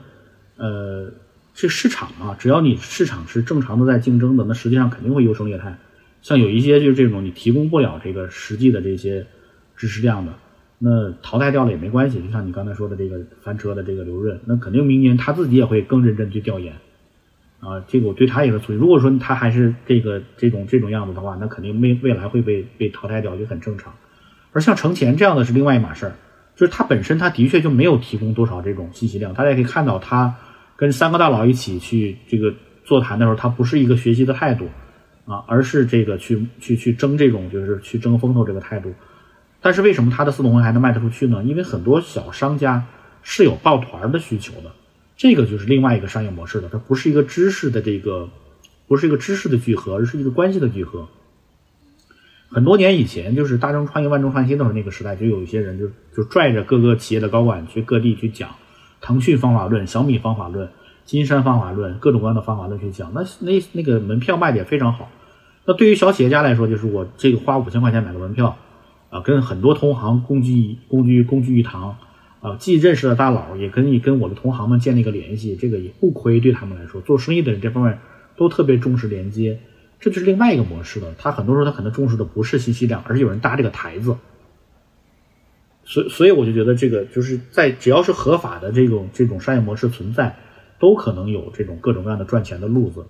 [0.58, 1.12] 呃，
[1.54, 5.76] 这市场啊，只要你市场是正常的在竞争的，那实际上肯定会优胜劣汰。
[6.22, 9.26] 像有一些就是这种你提供不了这个实际的这些
[9.76, 10.34] 知识量的，
[10.78, 12.22] 那淘汰掉了也没关系。
[12.22, 16.74] 就像你刚才说的这个翻车的这个刘润，那肯定明年他自己也会更认真去调研。
[17.60, 18.72] 啊，这个我对他也是促。
[18.72, 23.92] 如果说他还是这个这种这种样子的话，那肯定未未来会被被淘汰掉，就很正常。
[24.52, 26.12] 而像程前这样的是另外一码事儿，
[26.54, 29.34] 就是他本身他的确就没有提供多少这种信息量。
[29.34, 30.34] 大家可以看到，他
[30.76, 32.54] 跟三个大佬一起去这个
[32.84, 34.68] 座谈的时候，他不是一个学习的态度
[35.26, 38.94] 啊，而是这个去去去争这种就是去争风头这个态度。
[39.60, 41.42] 但是为什么他的四董会还能卖得出去呢？
[41.42, 42.84] 因为很多小商家
[43.22, 44.70] 是有抱团的需求的。
[45.18, 48.30] 这个就是另外一个商业模式了，它不是一个知识的这个，
[48.86, 51.08] 不是一个知识的聚合，而是一个关系的聚合。
[52.48, 58.50] 很多年以前，就是大众创业万众创新的时候，那个时代就有一些人就就拽着各个企业的高管去各地去讲
[59.00, 60.70] 腾讯方法论、小米方法论、
[61.04, 63.12] 金山方法论，各种各样的方法论去讲。
[63.12, 65.10] 那那那个门票卖的也非常好。
[65.66, 68.56] 那对于小企业家来说，就是我这个花五千块钱买个门票，
[69.10, 71.98] 啊，跟很多同行共聚共聚共聚一堂，
[72.40, 77.00] 啊，既认识了大佬，也可以跟我的同行们建立一个联系，这个也不亏对他们来说。
[77.00, 77.98] 做生意的人这方面
[78.36, 79.58] 都特别重视连接。
[80.00, 81.12] 这就是另外一个模式了。
[81.18, 84.16] 他很多时候他可能重视的不是信息量，而是有人搭这个台子。
[85.84, 90.36] 所所以我就觉得这个就是在只要是合法的这种这种商业模式存在，
[90.78, 93.06] 都可能有这种各种各样的赚钱的路子。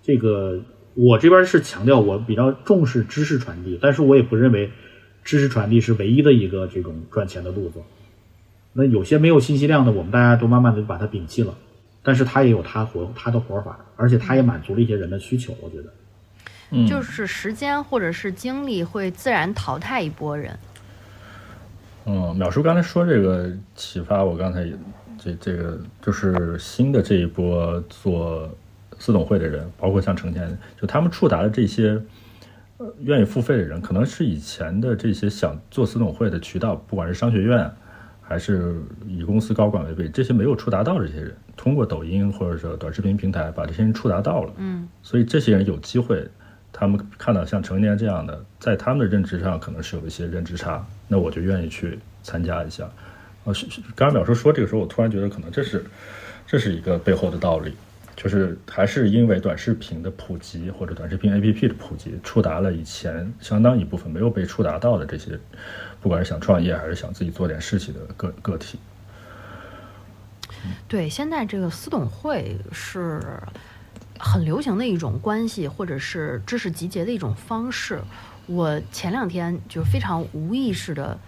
[0.00, 0.60] 这个
[0.94, 4.70] 我这边是强调我比较重视知识传递，但是我也不认为
[5.24, 7.80] 知识传递是唯一的一个这种赚钱的路子。
[8.72, 11.54] 那有些没有信息量的，我们大家都慢慢的把它摒弃了。
[12.02, 15.54] 但是他也有他活他的活法，而且他也满足了一些人的需求。
[15.60, 15.92] 我觉得。
[16.88, 20.58] 就是时间或者是精力会自然淘汰一波人。
[22.06, 24.72] 嗯，淼叔刚才说这个启发，我刚才也
[25.18, 28.50] 这这个就是新的这一波做
[28.98, 32.00] 私董会的人，包括像成天，就他们触达的这些
[32.78, 37.70] 呃愿意付费的人，可能是以前的这些想做私董会的渠道，不管是商学院
[38.32, 38.74] 还是
[39.06, 44.52] 以公司高管为背，这些没有触达到这些人，通过抖音或者说短视频平台把这些人触达到了。
[44.56, 46.26] 嗯，所以这些人有机会。
[46.74, 52.90] 他们看到像成年这样的，在他们的认知上可能是有一些认知差，那我就愿意去参加一下。
[53.44, 53.52] 呃，
[53.94, 55.84] 刚刚淼叔说这个时候，我突然觉得可能这是
[56.46, 57.74] 这是一个背后的道理，
[58.16, 65.38] 就是还是因为短视频的普及或者短视频 APP 的普及，触达了以前相当一部分没有被触达到的这些，
[66.02, 68.78] 不管是想创业还是想自己做点事情的个个体。
[70.86, 73.40] 对，现在这个私董会是。
[74.24, 78.00] 很流行的一种关系，或者是知识集结的一种方式。
[78.46, 81.18] 我前两天就非常无意识的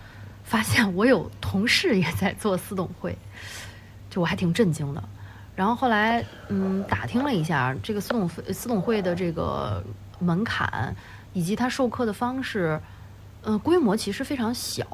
[0.45, 3.18] 发现，我有同事也在做私董会，
[4.09, 5.03] 就我还挺震惊的。
[5.57, 9.83] 然后后来，嗯，打听了一下这个私董私董会的这个
[10.20, 10.95] 门槛
[11.33, 12.81] 以及他授课的方式，
[13.47, 14.86] 嗯，规模其实非常小，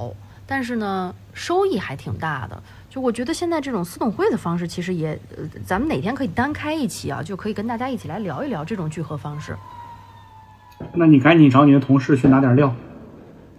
[0.46, 2.62] 但是呢，收益还挺大的。
[2.88, 9.56] 就我觉得现在这种私董会的方式，其实也，呃，咱们哪天可以单开一期啊，就可以跟大家一起来聊一聊这种聚合方式。
[10.94, 12.74] 那你赶紧找你的同事去拿点料。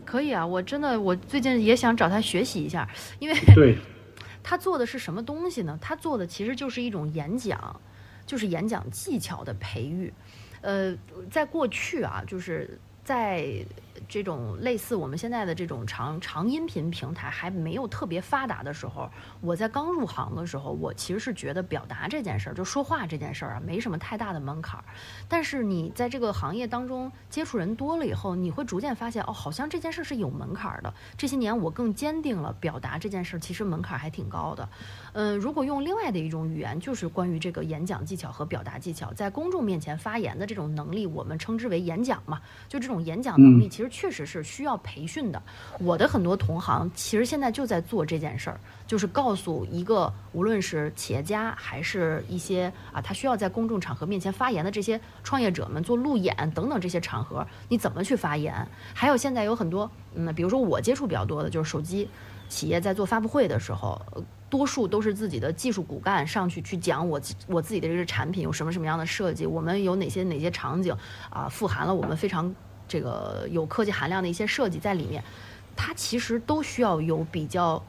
[0.03, 2.85] 可以啊，我真的，我最近也想找他学习一下，
[3.19, 3.77] 因为对，
[4.43, 5.79] 他做的是什么东西呢？
[5.81, 7.79] 他做的其实就是一种演讲，
[8.25, 10.11] 就是演讲技巧的培育。
[10.59, 10.93] 呃，
[11.29, 13.65] 在过去啊，就是在。
[14.11, 19.09] 这种类似我们现在的这种长长音频平台还没有特别发达的时候，
[19.39, 24.83] 我在刚入行的时候，我其实是觉得表达这件事儿，就说话这件事儿啊，没什么太大的门槛儿。
[25.29, 30.93] 但是你在这个行业当中接触人多了以后，你会逐渐发现，哦，好像这件事是有门槛儿的。
[31.15, 34.67] 这些年我更坚定了表达这件事儿其实门槛儿还挺高的。
[35.13, 42.41] 嗯，如果用另外的一种语言，就是关于这个演讲技巧和表达技巧，在公众面前发言的这种能力，我们称之为演讲嘛。
[42.67, 45.39] 就这种演讲能力，其实确实是需要培训的。
[45.79, 58.67] 我的很多同行其实现在就在做这件事儿，就是告诉一个无论是企业家还是一些啊，他需要在公众场合面前发言的这些创业者们，做路演等等这些场合，你怎么去发言？
[58.95, 62.09] 还有现在有很多，嗯，比如说我接触比较多的就是手机
[62.49, 64.01] 企业在做发布会的时候。
[64.51, 70.93] 多数都是自己的技术骨干上去去讲我我自己的这个产品有什么什么样的设计，我们有哪些哪些场景
[71.29, 72.53] 啊，富含了我们非常
[72.91, 75.23] 这个有科技含量的一些设计在里面，
[75.75, 77.81] 它其实都需要有比较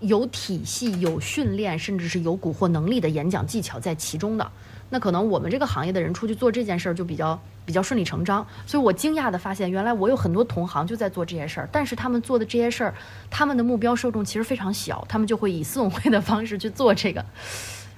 [0.00, 4.52] 有体系、有训练，甚至是有蛊惑能力的演讲技巧在其中的。
[4.90, 7.40] 那可能我们这个行业的人出去做这件事儿就比较。
[7.68, 12.94] 比较顺理成章，所以我惊讶的发现，原来我有很多同行就在做这些事儿，但是他们做的这些事儿，
[13.28, 17.22] 他们的目标受众其实非常小，他们就会以私董会的方式去做这个，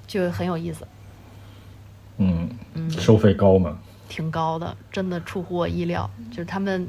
[0.08, 0.84] 就很有意思。
[2.16, 3.78] 嗯嗯，收费高吗？
[4.10, 6.86] 挺高的，真的出乎我意料，就是他们，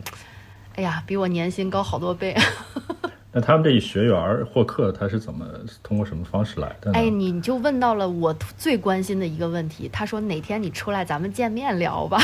[0.76, 2.36] 哎呀，比我年薪高好多倍。
[3.32, 5.45] 那他们这一学员获客，他是怎么
[5.82, 6.91] 通过什么方式来的？
[6.91, 9.88] 哎，你就问到了我最关心的一个问题。
[9.93, 12.19] 他说哪天你出来，咱们见面聊吧。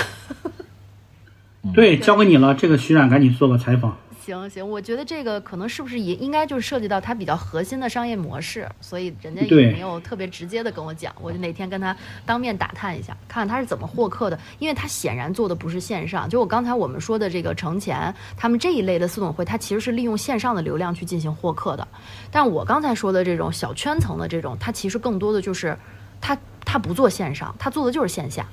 [1.74, 2.54] 对，交给你了。
[2.56, 3.98] 这个徐冉赶紧做个采访。
[4.34, 21.88] 行行，我觉得这个可能是不是也应该就是涉及到他比较核心的商业模式，所以人家也没有特别直接的跟我讲，我就哪天跟他当面打探一下，看看他是怎么获客的，因为他显然做的不是线上，就我刚才我们说的这个程前他们这一类的私董会，他其实是利用线上的流量去进行获客的，
[22.30, 25.78] 但我刚才说的这种小圈层的这种，他其实更多的就是
[26.20, 28.46] 他他不做线上，他做的就是线下。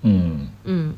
[0.00, 0.94] 嗯嗯，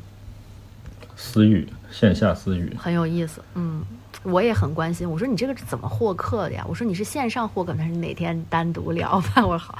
[1.15, 1.67] 私域。
[1.91, 3.41] 线下私语，很有意思。
[3.55, 3.81] 嗯，
[4.23, 5.09] 我也很关心。
[5.09, 6.65] 我说你这个是怎么获客的呀？
[6.67, 9.43] 我说你是线上获客，还是哪天单独聊吧？
[9.45, 9.79] 我说好，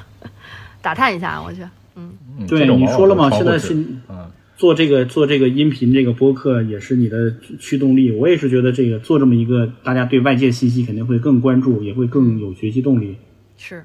[0.82, 1.62] 打探一下，我去。
[1.96, 3.74] 嗯，嗯对你说了嘛现在是
[4.08, 8.12] 啊，做这个做这个音频这个播客也是你的驱动力。
[8.12, 13.18] 我也是觉得这个做这么一个，大家对外界信息肯定会更关注，也会更有学习动力。
[13.58, 13.84] 是，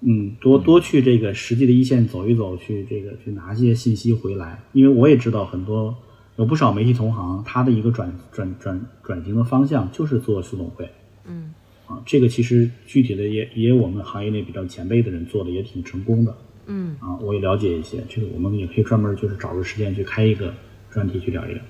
[0.00, 4.60] 嗯，多多去这个实际的一线走一走，去这个去拿一些信息回来。
[4.72, 5.96] 因为我也知道很多
[6.36, 10.88] 有不少媒体同行，他的一个转转转转型的方向就是做速懂会
[11.26, 11.52] 嗯
[11.86, 12.02] 啊。
[12.06, 16.34] 这个其实具体的也也有我们行业内比较前辈的人做的也挺成功的
[16.66, 18.02] 嗯，啊，我也了解一些。
[18.08, 20.54] 这个我们也可以专门就是找个时间去开一个
[20.90, 21.62] 专题去聊一聊。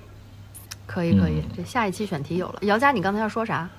[0.85, 1.41] 可以可以。
[1.55, 2.59] 这下一期选题有了。
[2.61, 3.69] 姚佳，你刚才要说啥？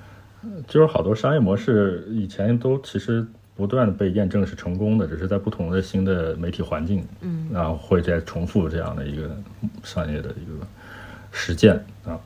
[0.67, 3.27] 就是好多商业模式以前都其实
[3.57, 9.37] 不断的被验证是成功的，只是在不同的新的媒体环境，嗯，然后会再重复这样的一个
[9.83, 10.67] 商业的一个
[11.31, 11.75] 实践
[12.05, 12.19] 啊。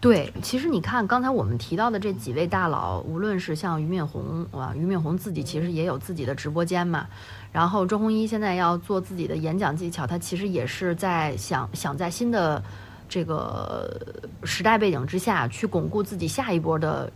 [0.00, 7.06] 对，其实你看刚才我们提到的这几位大佬，无论是像俞敏洪，啊，俞敏洪自己其实也有自己的直播间嘛。
[7.52, 12.62] 然后周鸿祎现在要做自己的演讲技巧，他其实也是在想想在新的
[13.08, 14.00] 这个
[14.44, 17.10] 时代背景之下去巩固自己下一波的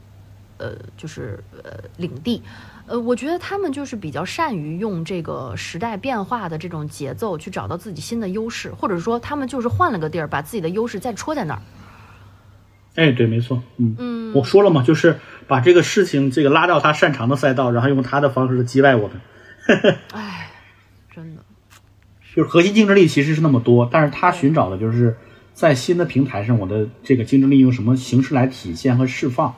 [0.58, 2.42] 呃，就是呃领地。
[2.90, 11.62] 呃，我觉得他们就是比较善于用这个时代变化的这种节奏去找到自己新的优势，或者说他们就是换了个地儿，把自己的优势再戳在那儿。
[12.96, 19.20] 哎，对，没错，嗯嗯我说了嘛，就是把这个事情这个拉到他擅长的赛道，然后用他的方式击败我们。
[20.12, 20.50] 哎，
[21.14, 21.42] 真的。
[22.34, 25.16] 就是核心竞争力其实是那么多，但是他寻找的就是
[25.54, 29.54] 在新的平台上，我的这个竞争力用什么形式来体现和释放。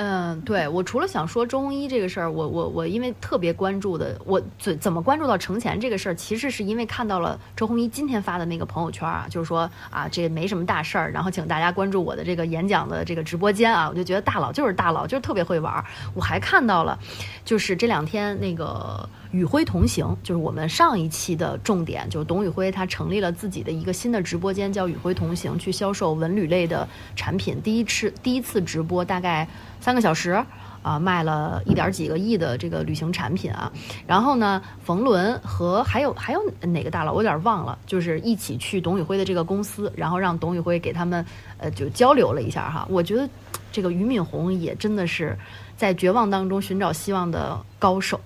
[0.00, 15.84] 嗯，对我除了想说周鸿祎这个事儿，我我我因为特别关注的，我怎怎么关注到程前这个事儿，其实是因为看到了周鸿祎今天发的那个朋友圈啊，就是说啊这没什么大事儿，然后请大家关注我的这个演讲的这个直播间啊，我就觉得大佬就是大佬，就是特别会玩儿。
[16.14, 16.96] 我还看到了，
[17.44, 26.86] 就是这两天那个宇辉同行，就是我们上一期的重点，就是董宇辉他成立了自己的一个新的直播间，叫宇辉同行，去销售文旅类的
[27.16, 27.60] 产品。
[27.62, 29.48] 第一次第一次直播大概
[29.80, 30.44] 三个小时。
[30.80, 33.70] 啊，卖了一点几个亿的这个旅行产品啊，
[34.06, 41.22] 然后呢，冯仑和还有还有哪个大佬我有点忘了，就是一起去董宇辉的这个公司，然后让董宇辉给他们
[41.58, 42.86] 呃就交流了一下哈。
[42.88, 43.28] 我觉得
[43.72, 45.36] 这个俞敏洪也真的是
[45.76, 48.18] 在绝望当中寻找希望的高手。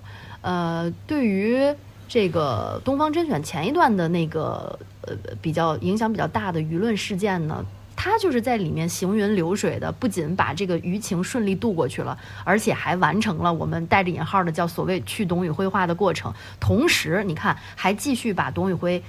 [0.43, 1.75] 呃，对于
[2.07, 7.65] 这个东方甄选前一段的那个呃比较影响比较大的舆论事件呢，
[8.05, 16.35] 他就是在里面行云流水的，不仅把这个舆情顺利度过去了，而且还完成了我们带着引号的叫所谓去董宇辉化的过程。
[16.59, 19.01] 同时，你看还继续把董宇辉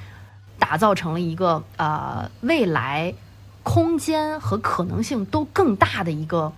[0.59, 3.15] 打造成了一个呃未来
[3.63, 6.53] 空间和可能性都更大的一个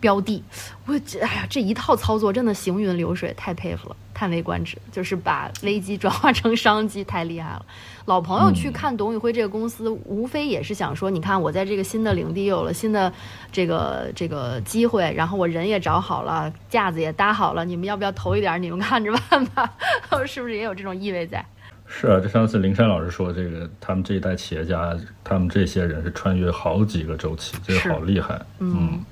[0.00, 0.42] 标的。
[0.86, 4.78] 我这哎呀，这一套操作真的行云流水，太佩服了，叹为观止。
[4.90, 7.66] 就是把危机转化成商机，太厉害了。
[8.08, 13.12] 老朋友去看董宇辉这个公司，无非也是想说，你看我在这个新的领地有了新的
[13.52, 18.60] 这个这个机会，然后我人也找好了，架子也搭好了，你们要不要投一点？
[18.62, 19.70] 你们看着办吧，
[20.26, 21.44] 是不是也有这种意味在？
[21.86, 28.40] 是啊，就上次林珊老师说，这个他们这一代企业家，他们这些人是穿越好几个周期，这个好厉害。
[28.58, 29.04] 嗯，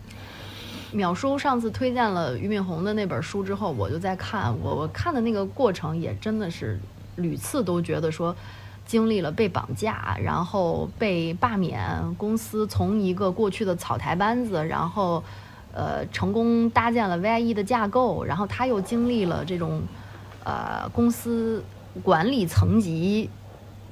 [0.95, 6.81] 淼叔上次推荐了俞敏洪的那本书之后，我就在看，我我看的那个过程也真的是
[7.17, 8.35] 屡次都觉得说，
[8.87, 15.23] 经历了被绑架，然后被罢免，公司从一个过去的草台班子，然后
[15.73, 19.83] 呃成功搭建了 VIE 的架构，然后他又经历了这种
[20.45, 21.63] 呃公司
[22.03, 23.29] 管理层级。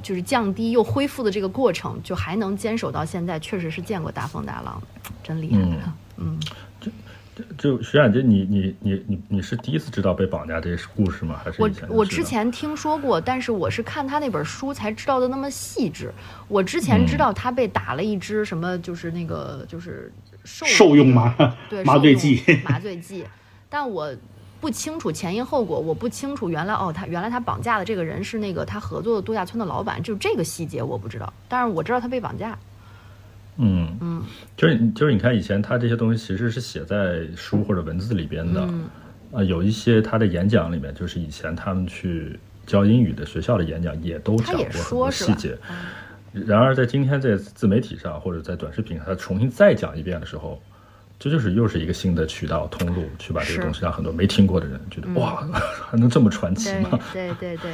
[0.03, 4.83] 就是降低又恢复的这个过程，就还能坚守到现在，确实是见过大风大浪，
[5.23, 5.63] 真厉害。
[6.19, 6.39] 嗯
[7.59, 11.41] 就徐冉姐，你你你你你是第一次知道被绑架这个故事吗？
[11.45, 16.13] 还是我我之前听说过，但是我是看他那本书才知道的那么细致。
[16.47, 20.13] 我之前知道他被打了一支什么，就是那个就是
[20.45, 21.35] 受受用 麻
[21.69, 23.25] 对麻醉剂麻醉剂，
[23.69, 24.15] 但我
[24.61, 32.57] 不清楚前因后果，我不清楚原来哦，他原来他绑架的这个人是那个他合作的度假村的老板，就这个细节我不知道，但是我知道他被绑架。
[33.57, 33.97] 嗯。
[34.01, 34.25] 嗯。
[34.57, 38.69] 就是就是你看以前他这些东西其实是写在书或者文字里边的，啊、
[39.33, 45.59] 嗯有一些他的演讲里面，就是以前他们去教英语的学校的演讲也都讲过很多细节。
[46.33, 50.61] 然而在今天在自媒体上或者在短视频上，他重新再讲一遍的时候，
[51.19, 55.47] 这就是又是一个新的渠道通路，去把这个东西让很多没听过的人觉得、哇，
[55.91, 56.99] 还能这么传奇对吗？
[57.13, 57.73] 对 对对，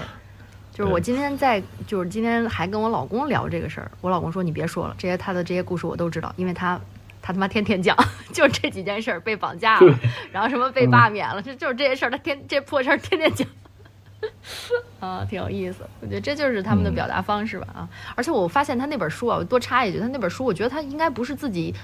[0.81, 6.81] 就是我今天在，就是今天还跟我老公聊这个事儿，我老公说你别说了，这些他的这些故事我都知道，因为他
[7.21, 7.95] 他他妈天天讲，
[8.33, 9.95] 就这几件事儿被绑架了，
[10.33, 13.47] 然后什么被罢免了，这就是这些事儿，他天这破事儿天天讲。
[15.01, 17.89] 啊，挺有意思，我觉得这就是他们的嗯表达方式吧啊！
[18.15, 21.75] 而且我发现他那本书啊，我多插一句，他那本书，我觉得他应该不是自己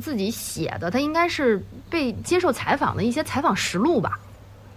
[0.00, 4.18] 自己写的，他应该是被接受采访的一些采访实录吧。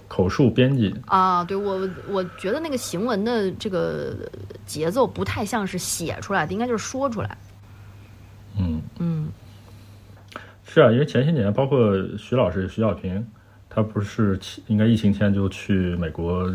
[0.08, 4.16] 口述编辑，啊，对我我觉得那个行文的这个
[4.66, 7.38] 节奏不太像是写出来的，应该就是说出来。
[8.58, 9.28] 嗯，嗯。
[10.64, 13.26] 是啊，因为前些年包括徐老师徐小平，
[13.70, 16.53] 他不是应该疫情前就去美国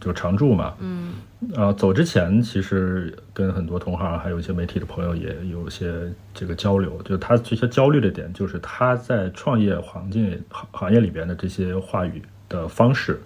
[0.00, 1.14] 就常驻嘛，嗯。
[1.54, 12.22] 啊，走之前其实跟很多同行还有一些媒体的朋友也有些这个交流，就他这些焦虑的点就是他在创业环境行行业里边的这些话语
[12.54, 13.20] 的方式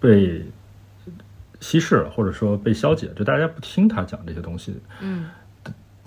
[0.00, 0.44] 被
[1.60, 4.74] 稀释了，或者说被消解，就大家不听他讲这些东西。
[5.00, 5.30] 嗯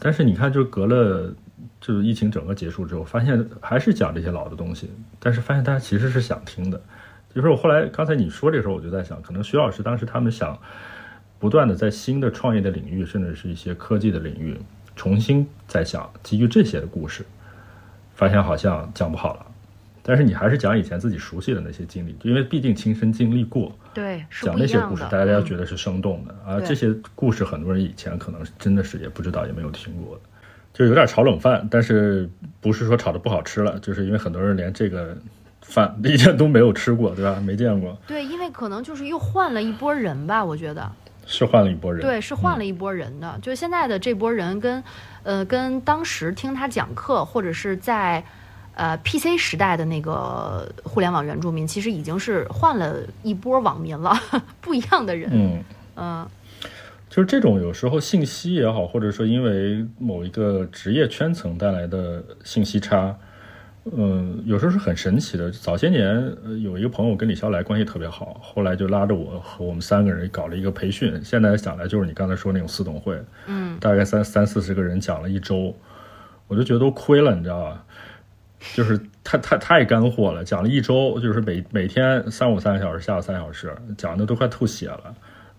[0.03, 1.31] 但是你看，就隔了
[1.79, 4.89] 就是疫情整个结束之后，发现还是讲这些老的东西，
[5.19, 6.81] 但是发现大家其实是想听的。
[7.33, 10.57] 就是我后来刚才你说这时候，我就在想，可能徐老师当时他们想
[11.37, 14.59] 不断的在新的创业的领域，甚至是一些科技的领域，
[14.95, 17.23] 重新再想基于这些的故事，
[18.15, 19.45] 发现好像讲不好了。
[20.11, 24.59] 但是你还是讲以前自己熟悉的那些经历，因为毕竟亲身经历过，对，是讲。
[24.59, 26.59] 那些故事，大家觉得是生动的、啊。
[26.59, 30.21] 这些故事很多人以前可能真的是也不知道，也没有听过的，
[30.73, 31.65] 就有点炒冷饭。
[31.71, 35.15] 但是不是说炒的不好吃了，就是因为很多人连这个
[35.61, 37.39] 饭以前都没有吃过，对吧？
[37.39, 40.91] 没见过，对，因为可能就是又换了一波人吧，我觉得。
[41.25, 42.01] 是换了一波人。
[42.01, 43.39] 对，是换了一波人的。
[43.41, 44.83] 就现在的这波人跟，
[45.23, 48.21] 呃，跟当时听他讲课或者是在，
[48.81, 54.11] 呃，PC 时代的那个互联网原住民，其实已经是换了一波网民了，
[54.59, 55.29] 不一样的人。
[55.31, 55.63] 嗯，
[55.95, 56.27] 嗯
[57.07, 63.15] 就是这种有时候信息也好，或者说因为某一个职业圈层带来的信息差，
[63.95, 65.51] 嗯，有时候是很神奇的。
[65.51, 71.21] 早些年，呃，有一个朋友跟李笑来关系特别好，后来就拉着我和我们三个人搞了一个培训。
[71.23, 75.75] 现在想来就是你刚才说那种四懂会，嗯大概三三四十个人讲了一周，
[76.47, 77.85] 我就觉得都亏了，你知道吧？
[78.73, 85.13] 就是太太太干货了，讲了一周，就是每每天上午三个小时，下午三个小时，讲的都快吐血了。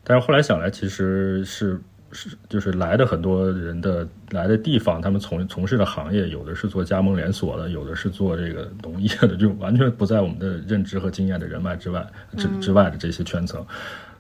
[0.05, 1.81] 但是后来想来，其实是
[2.13, 13.65] 是就是来的很多人的来的地方，他们从从事的行业，有的是做加盟连锁的，有的是做这个农业的，就完全不在我们的认知和经验的人脉之外之之外的这些圈层。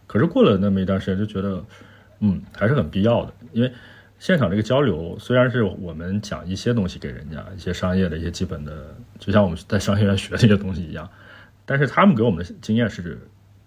[0.06, 1.64] 可是过了那么一段时间，就觉得，
[2.20, 3.72] 嗯，还是很必要的，因为
[4.22, 11.10] 现场这个交流虽然是我们讲一些东西给人家，一些商业的一些基本的，就像我们在商学院学这些东西一样，
[11.66, 13.18] 但是他们给我们的经验是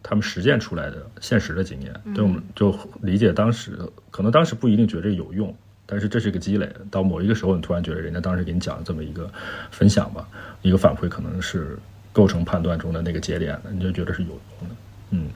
[0.01, 3.78] 他们实践出来的现实的经验，对我们就理解当时
[4.10, 5.53] 可能当时不一定觉得有用，
[5.86, 9.30] 但是这是一个积累，到某一个时候你突然觉得人家当时给你讲的这么一个
[9.72, 10.26] 分享吧，
[10.62, 11.78] 一个反馈可能是
[12.14, 14.76] 构成判断中的那个节点的，你就觉得是有用的，
[15.10, 15.28] 嗯。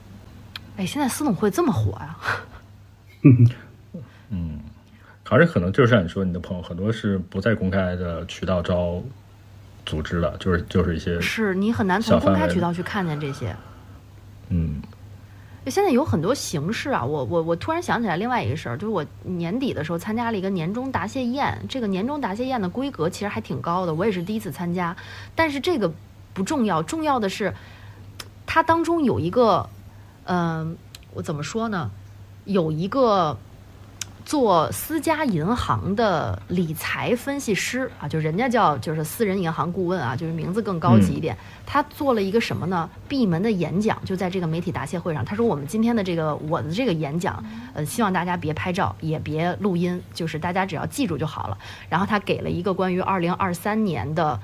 [0.78, 2.18] 哎，现在私董会这么火呀、
[5.30, 9.00] 还是可能就是像你说，你的朋友很多是不在公开的渠道招
[9.86, 13.56] 组织的，就是就是一些是你很难从公开渠道去看见这些。
[14.50, 14.82] 嗯
[15.68, 24.98] 现在有很多形式啊，我我我突然想起来另外一个事儿，就是我年底的时候参加了一个年终答谢宴，这个年终答谢宴的规格其实还挺高的，我也是第一次参加，
[25.36, 25.94] 但是这个
[26.34, 27.54] 不重要，重要的是
[28.48, 29.70] 它当中有一个，
[30.24, 30.76] 嗯、
[31.14, 31.92] 我怎么说呢？
[32.46, 33.38] 有一个
[34.30, 41.36] 做私家银行的理财分析师啊，就人家叫就是私人银行顾问啊，就是名字更高级一点。
[41.66, 42.88] 他做了一个什么呢？
[43.08, 45.26] 闭门的演讲，就在这个媒体答谢会上。
[45.26, 47.44] 他说：“我们今天的这个我的这个演讲，
[47.74, 51.58] 呃，希望大家别拍照，也别录音，就是大家只要记住就好了。”
[51.90, 54.40] 然后他给了一个关于二零二三年的。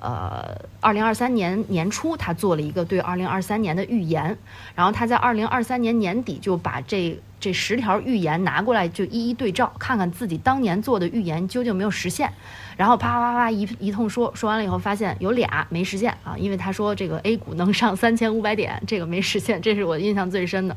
[0.00, 4.38] 呃，二零二三年年初，他做了一个对二零二三年的预言，
[4.74, 12.32] 然后他在二零二三年年底就把这这十条预言拿过来，就一一对照，看看自己当年做的预言究竟没有实现，
[12.78, 20.74] 然后啪啪啪啪一一通说，说完了以后发现有俩没实现啊，因为他说这个 A 股能上三千五百点，这个没实现，这是我印象最深的。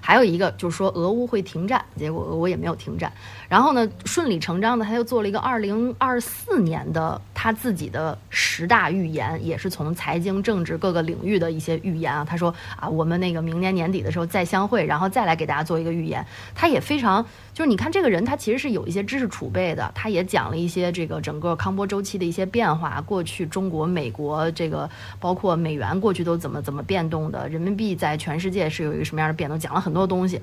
[0.00, 3.12] 还有一个就是说俄乌会停战，结果俄乌也没有停战。
[3.48, 12.22] 然后呢，顺理成章的他又做了一个二零二四年的他自己的十大预言，也是从财经、政治各个领域的一些预言啊。
[12.22, 16.22] 他说啊，我们那个明年年底的时候再相会，然后再来给大家做一个预言。
[16.54, 19.90] 他也非常，就是你看这个人，他其实是有一些知识储备的。
[19.94, 30.38] 他也讲了一些这个整个康波周期的一些变化，过去中国、美国这个包括美元过去都怎么怎么变动的，人民币在全世界是有一个什么样的变动，讲了很多东西。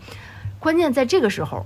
[0.57, 1.63] 关键在这个时候。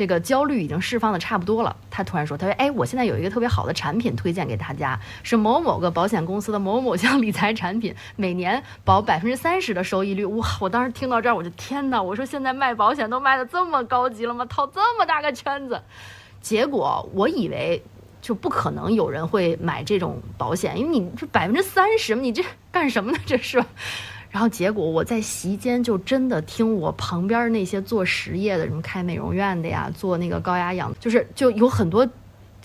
[0.00, 10.24] 这个焦虑已经释放的差不多了，他突然说：“他说，哎，我现在有一个特别好的产品推荐给大家，是某某个保险公司的某某项理财产品，每年保百分之三十的收益率。
[10.24, 10.46] 哇！
[10.58, 12.00] 我当时听到这儿，我就天哪！
[12.00, 14.42] 我说现在卖保险都卖的这么高级了吗？
[14.46, 15.82] 套这么大个圈子，
[16.40, 17.82] 结果我以为
[18.22, 23.18] 就不可能有人会买这种保险，因为你这百分之三十，你这干什么呢？
[23.26, 23.62] 这是。”
[24.30, 32.08] 然后结果我在席间就真的听我旁边那些做实业的，什么开美容院的呀，做那个高压氧，就是就有很多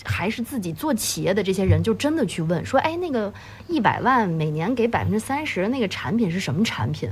[0.04, 3.34] 还是自己做企业的这些人，就真的去问说，哎，那个
[3.66, 7.10] 一百万每年给百分之三十的那个产品是什么产品？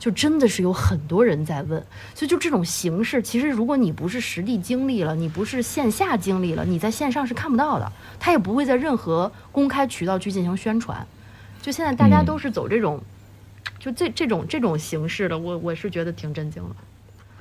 [0.00, 1.80] 就真的是有很多人在问。
[2.12, 11.06] 所以就这种形式，其实如果你不是实地经历了，你不是线下经历了，你在线上是看不到的，他也不会在任何公开渠道去进行宣传。
[11.60, 13.00] 就现在大家都是走这种。
[13.78, 16.76] 就这这种这种形式的，我我是觉得挺震惊的。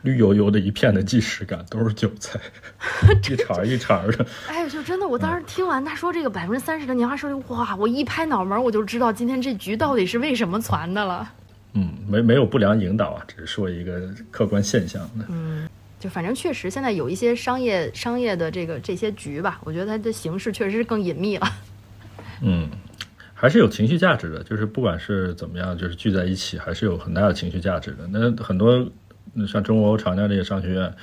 [0.01, 2.39] 绿油油的一片的即视感，都是韭菜，
[3.29, 4.25] 一茬一茬的。
[4.47, 7.75] 哎，就真的，我当时听完他说这个百分之三十的年化收益，哇！
[7.75, 11.31] 我一拍脑门，我就知道今天这局到底是为什么攒的了。
[11.73, 15.25] 嗯，没没有不良引导啊，只是说一个客观现象的。
[15.29, 15.69] 嗯，
[15.99, 21.47] 就反正确实现在有一些商业商业的这个这些局吧，我觉得它的形式确实是更隐秘了。
[22.41, 22.67] 嗯。
[23.41, 28.07] 还是有情绪价值的，就是不管是怎么样，就是聚在一起，还是有很大的情绪价值的。
[28.11, 28.87] 那很多
[29.47, 30.93] 像中欧长江这些商学院，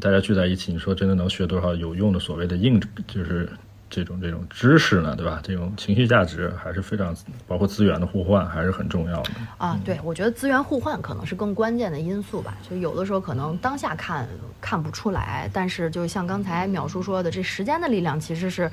[0.00, 3.48] 大家聚在一起，你说真的能学多少有用的所谓的硬，就是
[3.88, 5.40] 这种这种知识呢，对吧？
[5.44, 7.14] 这种情绪价值还是非常，
[7.46, 9.30] 包括资源的互换还是很重要的。
[9.56, 12.58] 啊，对，我觉得资源互换可能是更关键的因素吧。
[12.68, 14.28] 就有的时候可能当下看
[14.60, 18.68] 看不出来，但是就像刚才淼叔说的，这时间的力量其实是。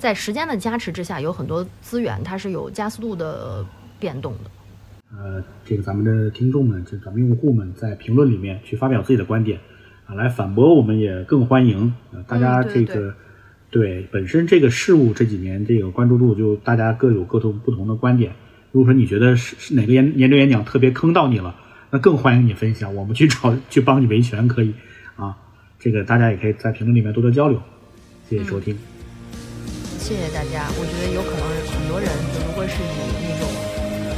[0.00, 3.62] 在时间的加持之下，有很多资源它是有加速度的
[3.98, 4.50] 变动的。
[5.14, 9.60] 呃，这个咱们的听众们，就咱们用户们在评论里面去发表自己的观点
[10.06, 11.92] 啊，来反驳我们也更欢迎。
[12.12, 13.14] 呃，大家这个
[13.70, 18.32] 对本身这个事物这几年这个关注度，就大家各有各同不同的观点。
[18.72, 21.54] 如果说你觉得是是哪个演年终演讲特别坑到你了，
[21.90, 24.72] 那更欢迎你分享，我们去找去帮你维权可以
[25.16, 25.36] 啊。
[25.78, 27.60] 这个大家也可以在评论里面多多交流。
[28.26, 28.89] 谢谢收听。
[30.10, 32.10] 谢谢大家，我觉得有可能很多人，
[32.44, 33.46] 如果是以那种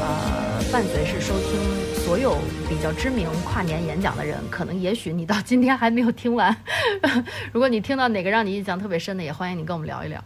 [0.01, 1.61] 呃伴随式收听
[2.03, 6.57] 所有比较知名跨年演讲的人，可能也许你到今天还没有听完。
[7.53, 10.25] 如果你听到哪个让你印象特别深的，也欢迎你跟我们聊一聊。